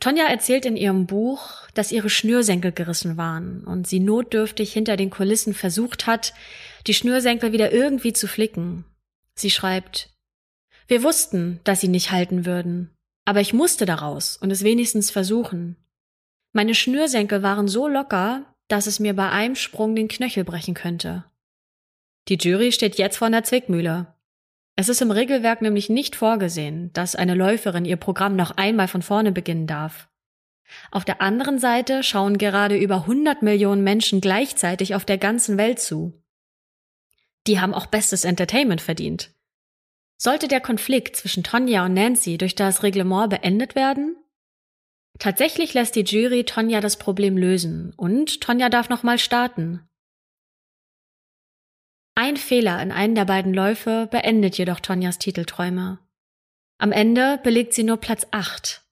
[0.00, 5.10] Tonja erzählt in ihrem Buch, dass ihre Schnürsenkel gerissen waren und sie notdürftig hinter den
[5.10, 6.32] Kulissen versucht hat,
[6.86, 8.84] die Schnürsenkel wieder irgendwie zu flicken.
[9.34, 10.10] Sie schreibt,
[10.86, 12.90] wir wussten, dass sie nicht halten würden,
[13.24, 15.76] aber ich musste daraus und es wenigstens versuchen.
[16.52, 21.24] Meine Schnürsenkel waren so locker, dass es mir bei einem Sprung den Knöchel brechen könnte.
[22.28, 24.14] Die Jury steht jetzt vor einer Zwickmühle.
[24.76, 29.02] Es ist im Regelwerk nämlich nicht vorgesehen, dass eine Läuferin ihr Programm noch einmal von
[29.02, 30.08] vorne beginnen darf.
[30.90, 35.78] Auf der anderen Seite schauen gerade über 100 Millionen Menschen gleichzeitig auf der ganzen Welt
[35.78, 36.23] zu.
[37.46, 39.32] Die haben auch bestes Entertainment verdient.
[40.16, 44.16] Sollte der Konflikt zwischen Tonja und Nancy durch das Reglement beendet werden?
[45.18, 49.88] Tatsächlich lässt die Jury Tonja das Problem lösen und Tonja darf nochmal starten.
[52.16, 55.98] Ein Fehler in einem der beiden Läufe beendet jedoch Tonjas Titelträume.
[56.78, 58.82] Am Ende belegt sie nur Platz 8.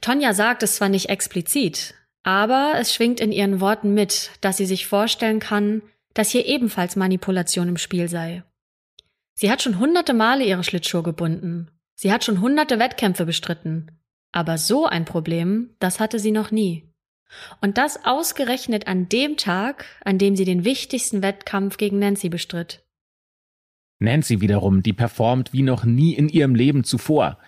[0.00, 4.66] Tonja sagt es zwar nicht explizit, aber es schwingt in ihren Worten mit, dass sie
[4.66, 5.82] sich vorstellen kann,
[6.14, 8.42] dass hier ebenfalls Manipulation im Spiel sei.
[9.34, 11.70] Sie hat schon hunderte Male ihre Schlittschuhe gebunden.
[11.94, 13.90] Sie hat schon hunderte Wettkämpfe bestritten.
[14.32, 16.88] Aber so ein Problem, das hatte sie noch nie.
[17.60, 22.84] Und das ausgerechnet an dem Tag, an dem sie den wichtigsten Wettkampf gegen Nancy bestritt.
[23.98, 27.38] Nancy wiederum, die performt wie noch nie in ihrem Leben zuvor.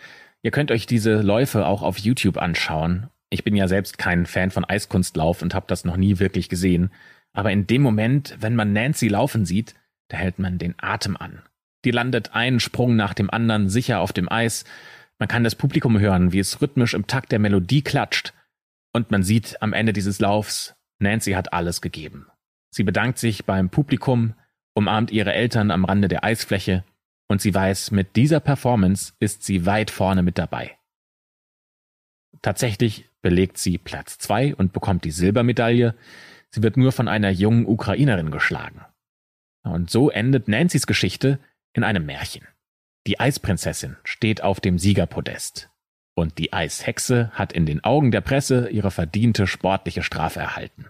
[0.43, 3.09] Ihr könnt euch diese Läufe auch auf YouTube anschauen.
[3.31, 6.91] Ich bin ja selbst kein Fan von Eiskunstlauf und habe das noch nie wirklich gesehen.
[7.35, 9.75] Aber in dem Moment, wenn man Nancy laufen sieht,
[10.09, 11.43] da hält man den Atem an.
[11.85, 14.65] Die landet einen Sprung nach dem anderen sicher auf dem Eis.
[15.19, 18.33] Man kann das Publikum hören, wie es rhythmisch im Takt der Melodie klatscht.
[18.93, 22.27] Und man sieht am Ende dieses Laufs, Nancy hat alles gegeben.
[22.71, 24.35] Sie bedankt sich beim Publikum,
[24.75, 26.85] umarmt ihre Eltern am Rande der Eisfläche
[27.29, 30.77] und sie weiß, mit dieser Performance ist sie weit vorne mit dabei.
[32.43, 35.95] Tatsächlich belegt sie Platz zwei und bekommt die Silbermedaille.
[36.55, 38.81] Sie wird nur von einer jungen Ukrainerin geschlagen.
[39.65, 41.41] Und so endet Nancy's Geschichte
[41.73, 42.47] in einem Märchen.
[43.09, 45.69] Die Eisprinzessin steht auf dem Siegerpodest.
[46.15, 50.87] Und die Eishexe hat in den Augen der Presse ihre verdiente sportliche Strafe erhalten.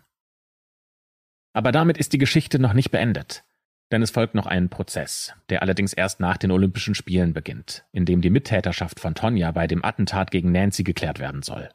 [1.54, 3.42] Aber damit ist die Geschichte noch nicht beendet.
[3.90, 8.04] Denn es folgt noch ein Prozess, der allerdings erst nach den Olympischen Spielen beginnt, in
[8.04, 11.70] dem die Mittäterschaft von Tonja bei dem Attentat gegen Nancy geklärt werden soll.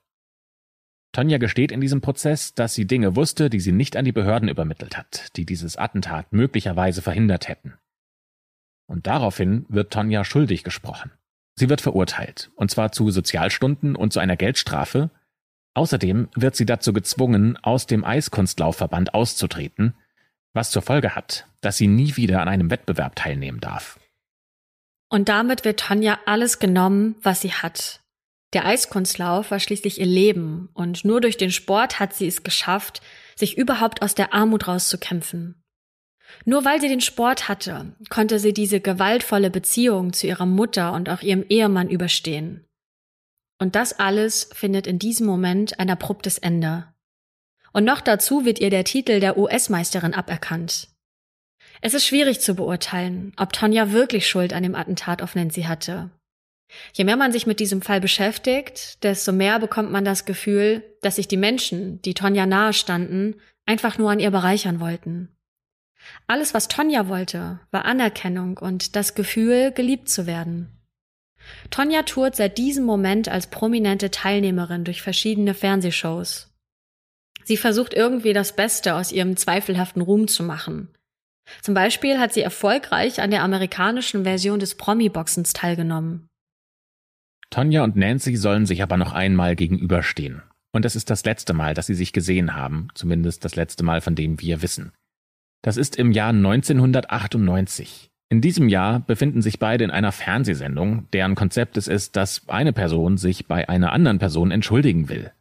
[1.11, 4.47] Tonja gesteht in diesem Prozess, dass sie Dinge wusste, die sie nicht an die Behörden
[4.47, 7.73] übermittelt hat, die dieses Attentat möglicherweise verhindert hätten.
[8.87, 11.11] Und daraufhin wird Tonja schuldig gesprochen.
[11.55, 15.09] Sie wird verurteilt, und zwar zu Sozialstunden und zu einer Geldstrafe.
[15.73, 19.93] Außerdem wird sie dazu gezwungen, aus dem Eiskunstlaufverband auszutreten,
[20.53, 23.99] was zur Folge hat, dass sie nie wieder an einem Wettbewerb teilnehmen darf.
[25.09, 28.01] Und damit wird Tonja alles genommen, was sie hat.
[28.53, 33.01] Der Eiskunstlauf war schließlich ihr Leben und nur durch den Sport hat sie es geschafft,
[33.35, 35.63] sich überhaupt aus der Armut rauszukämpfen.
[36.45, 41.09] Nur weil sie den Sport hatte, konnte sie diese gewaltvolle Beziehung zu ihrer Mutter und
[41.09, 42.65] auch ihrem Ehemann überstehen.
[43.59, 46.87] Und das alles findet in diesem Moment ein abruptes Ende.
[47.71, 50.87] Und noch dazu wird ihr der Titel der US-Meisterin aberkannt.
[51.81, 56.09] Es ist schwierig zu beurteilen, ob Tonja wirklich Schuld an dem Attentat auf Nancy hatte.
[56.93, 61.15] Je mehr man sich mit diesem Fall beschäftigt, desto mehr bekommt man das Gefühl, dass
[61.15, 65.29] sich die Menschen, die Tonja nahestanden, einfach nur an ihr bereichern wollten.
[66.27, 70.69] Alles, was Tonja wollte, war Anerkennung und das Gefühl, geliebt zu werden.
[71.69, 76.53] Tonja tourt seit diesem Moment als prominente Teilnehmerin durch verschiedene Fernsehshows.
[77.43, 80.89] Sie versucht irgendwie das Beste aus ihrem zweifelhaften Ruhm zu machen.
[81.61, 86.28] Zum Beispiel hat sie erfolgreich an der amerikanischen Version des Promi-Boxens teilgenommen.
[87.49, 90.43] Tonja und Nancy sollen sich aber noch einmal gegenüberstehen.
[90.71, 94.01] Und es ist das letzte Mal, dass sie sich gesehen haben, zumindest das letzte Mal,
[94.01, 94.91] von dem wir wissen.
[95.63, 98.11] Das ist im Jahr 1998.
[98.31, 102.73] In diesem Jahr befinden sich beide in einer Fernsehsendung, deren Konzept es ist, dass eine
[102.73, 105.31] Person sich bei einer anderen Person entschuldigen will.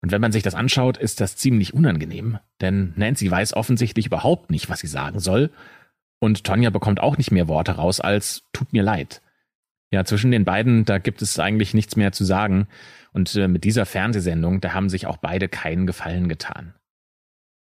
[0.00, 4.50] Und wenn man sich das anschaut, ist das ziemlich unangenehm, denn Nancy weiß offensichtlich überhaupt
[4.50, 5.50] nicht, was sie sagen soll,
[6.20, 9.20] und Tonja bekommt auch nicht mehr Worte raus als tut mir leid.
[9.90, 12.68] Ja, zwischen den beiden, da gibt es eigentlich nichts mehr zu sagen,
[13.12, 16.74] und äh, mit dieser Fernsehsendung, da haben sich auch beide keinen Gefallen getan.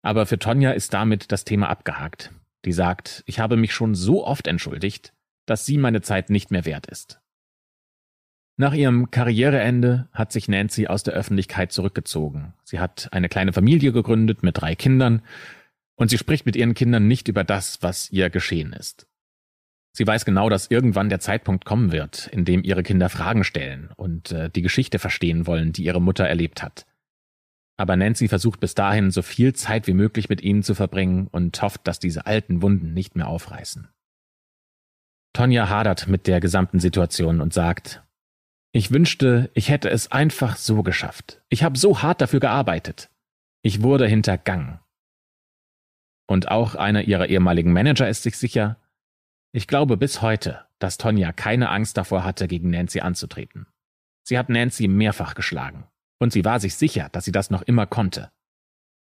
[0.01, 2.31] Aber für Tonja ist damit das Thema abgehakt.
[2.65, 5.13] Die sagt, ich habe mich schon so oft entschuldigt,
[5.45, 7.19] dass sie meine Zeit nicht mehr wert ist.
[8.55, 12.53] Nach ihrem Karriereende hat sich Nancy aus der Öffentlichkeit zurückgezogen.
[12.63, 15.23] Sie hat eine kleine Familie gegründet mit drei Kindern
[15.95, 19.07] und sie spricht mit ihren Kindern nicht über das, was ihr geschehen ist.
[19.95, 23.91] Sie weiß genau, dass irgendwann der Zeitpunkt kommen wird, in dem ihre Kinder Fragen stellen
[23.95, 26.87] und äh, die Geschichte verstehen wollen, die ihre Mutter erlebt hat.
[27.77, 31.61] Aber Nancy versucht bis dahin so viel Zeit wie möglich mit ihnen zu verbringen und
[31.61, 33.87] hofft, dass diese alten Wunden nicht mehr aufreißen.
[35.33, 38.03] Tonja hadert mit der gesamten Situation und sagt,
[38.71, 41.41] ich wünschte, ich hätte es einfach so geschafft.
[41.49, 43.09] Ich habe so hart dafür gearbeitet.
[43.63, 44.79] Ich wurde hintergangen.
[46.27, 48.77] Und auch einer ihrer ehemaligen Manager ist sich sicher,
[49.53, 53.67] ich glaube bis heute, dass Tonja keine Angst davor hatte, gegen Nancy anzutreten.
[54.23, 55.85] Sie hat Nancy mehrfach geschlagen.
[56.19, 58.31] Und sie war sich sicher, dass sie das noch immer konnte.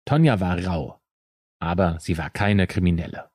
[0.04, 1.00] Tonja war rau,
[1.60, 3.30] aber sie war keine Kriminelle.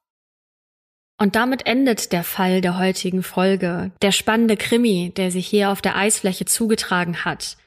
[1.17, 5.81] Und damit endet der Fall der heutigen Folge, der spannende Krimi, der sich hier auf
[5.81, 7.57] der Eisfläche zugetragen hat.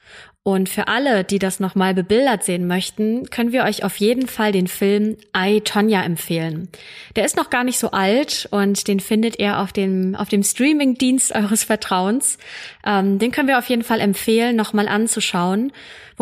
[0.45, 4.51] Und für alle, die das nochmal bebildert sehen möchten, können wir euch auf jeden Fall
[4.51, 6.69] den Film I, Tonya empfehlen.
[7.15, 10.43] Der ist noch gar nicht so alt und den findet ihr auf dem, auf dem
[10.43, 12.39] Streaming-Dienst eures Vertrauens.
[12.85, 15.71] Ähm, den können wir auf jeden Fall empfehlen, nochmal anzuschauen.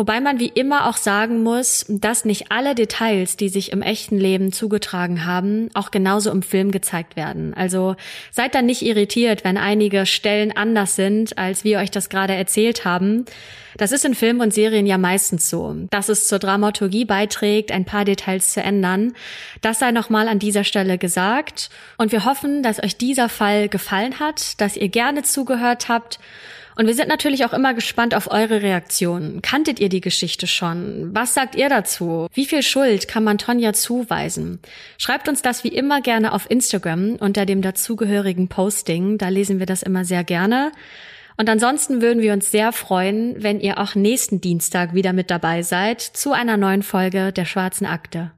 [0.01, 4.17] Wobei man wie immer auch sagen muss, dass nicht alle Details, die sich im echten
[4.17, 7.53] Leben zugetragen haben, auch genauso im Film gezeigt werden.
[7.53, 7.95] Also
[8.31, 12.83] seid dann nicht irritiert, wenn einige Stellen anders sind, als wir euch das gerade erzählt
[12.83, 13.25] haben.
[13.77, 17.85] Das ist in Filmen und Serien ja meistens so, dass es zur Dramaturgie beiträgt, ein
[17.85, 19.13] paar Details zu ändern.
[19.61, 21.69] Das sei nochmal an dieser Stelle gesagt.
[21.99, 26.17] Und wir hoffen, dass euch dieser Fall gefallen hat, dass ihr gerne zugehört habt
[26.75, 29.41] und wir sind natürlich auch immer gespannt auf eure Reaktionen.
[29.41, 31.09] Kanntet ihr die Geschichte schon?
[31.13, 32.27] Was sagt ihr dazu?
[32.33, 34.59] Wie viel Schuld kann man Tonja zuweisen?
[34.97, 39.17] Schreibt uns das wie immer gerne auf Instagram unter dem dazugehörigen Posting.
[39.17, 40.71] Da lesen wir das immer sehr gerne.
[41.37, 45.63] Und ansonsten würden wir uns sehr freuen, wenn ihr auch nächsten Dienstag wieder mit dabei
[45.63, 48.31] seid zu einer neuen Folge der Schwarzen Akte.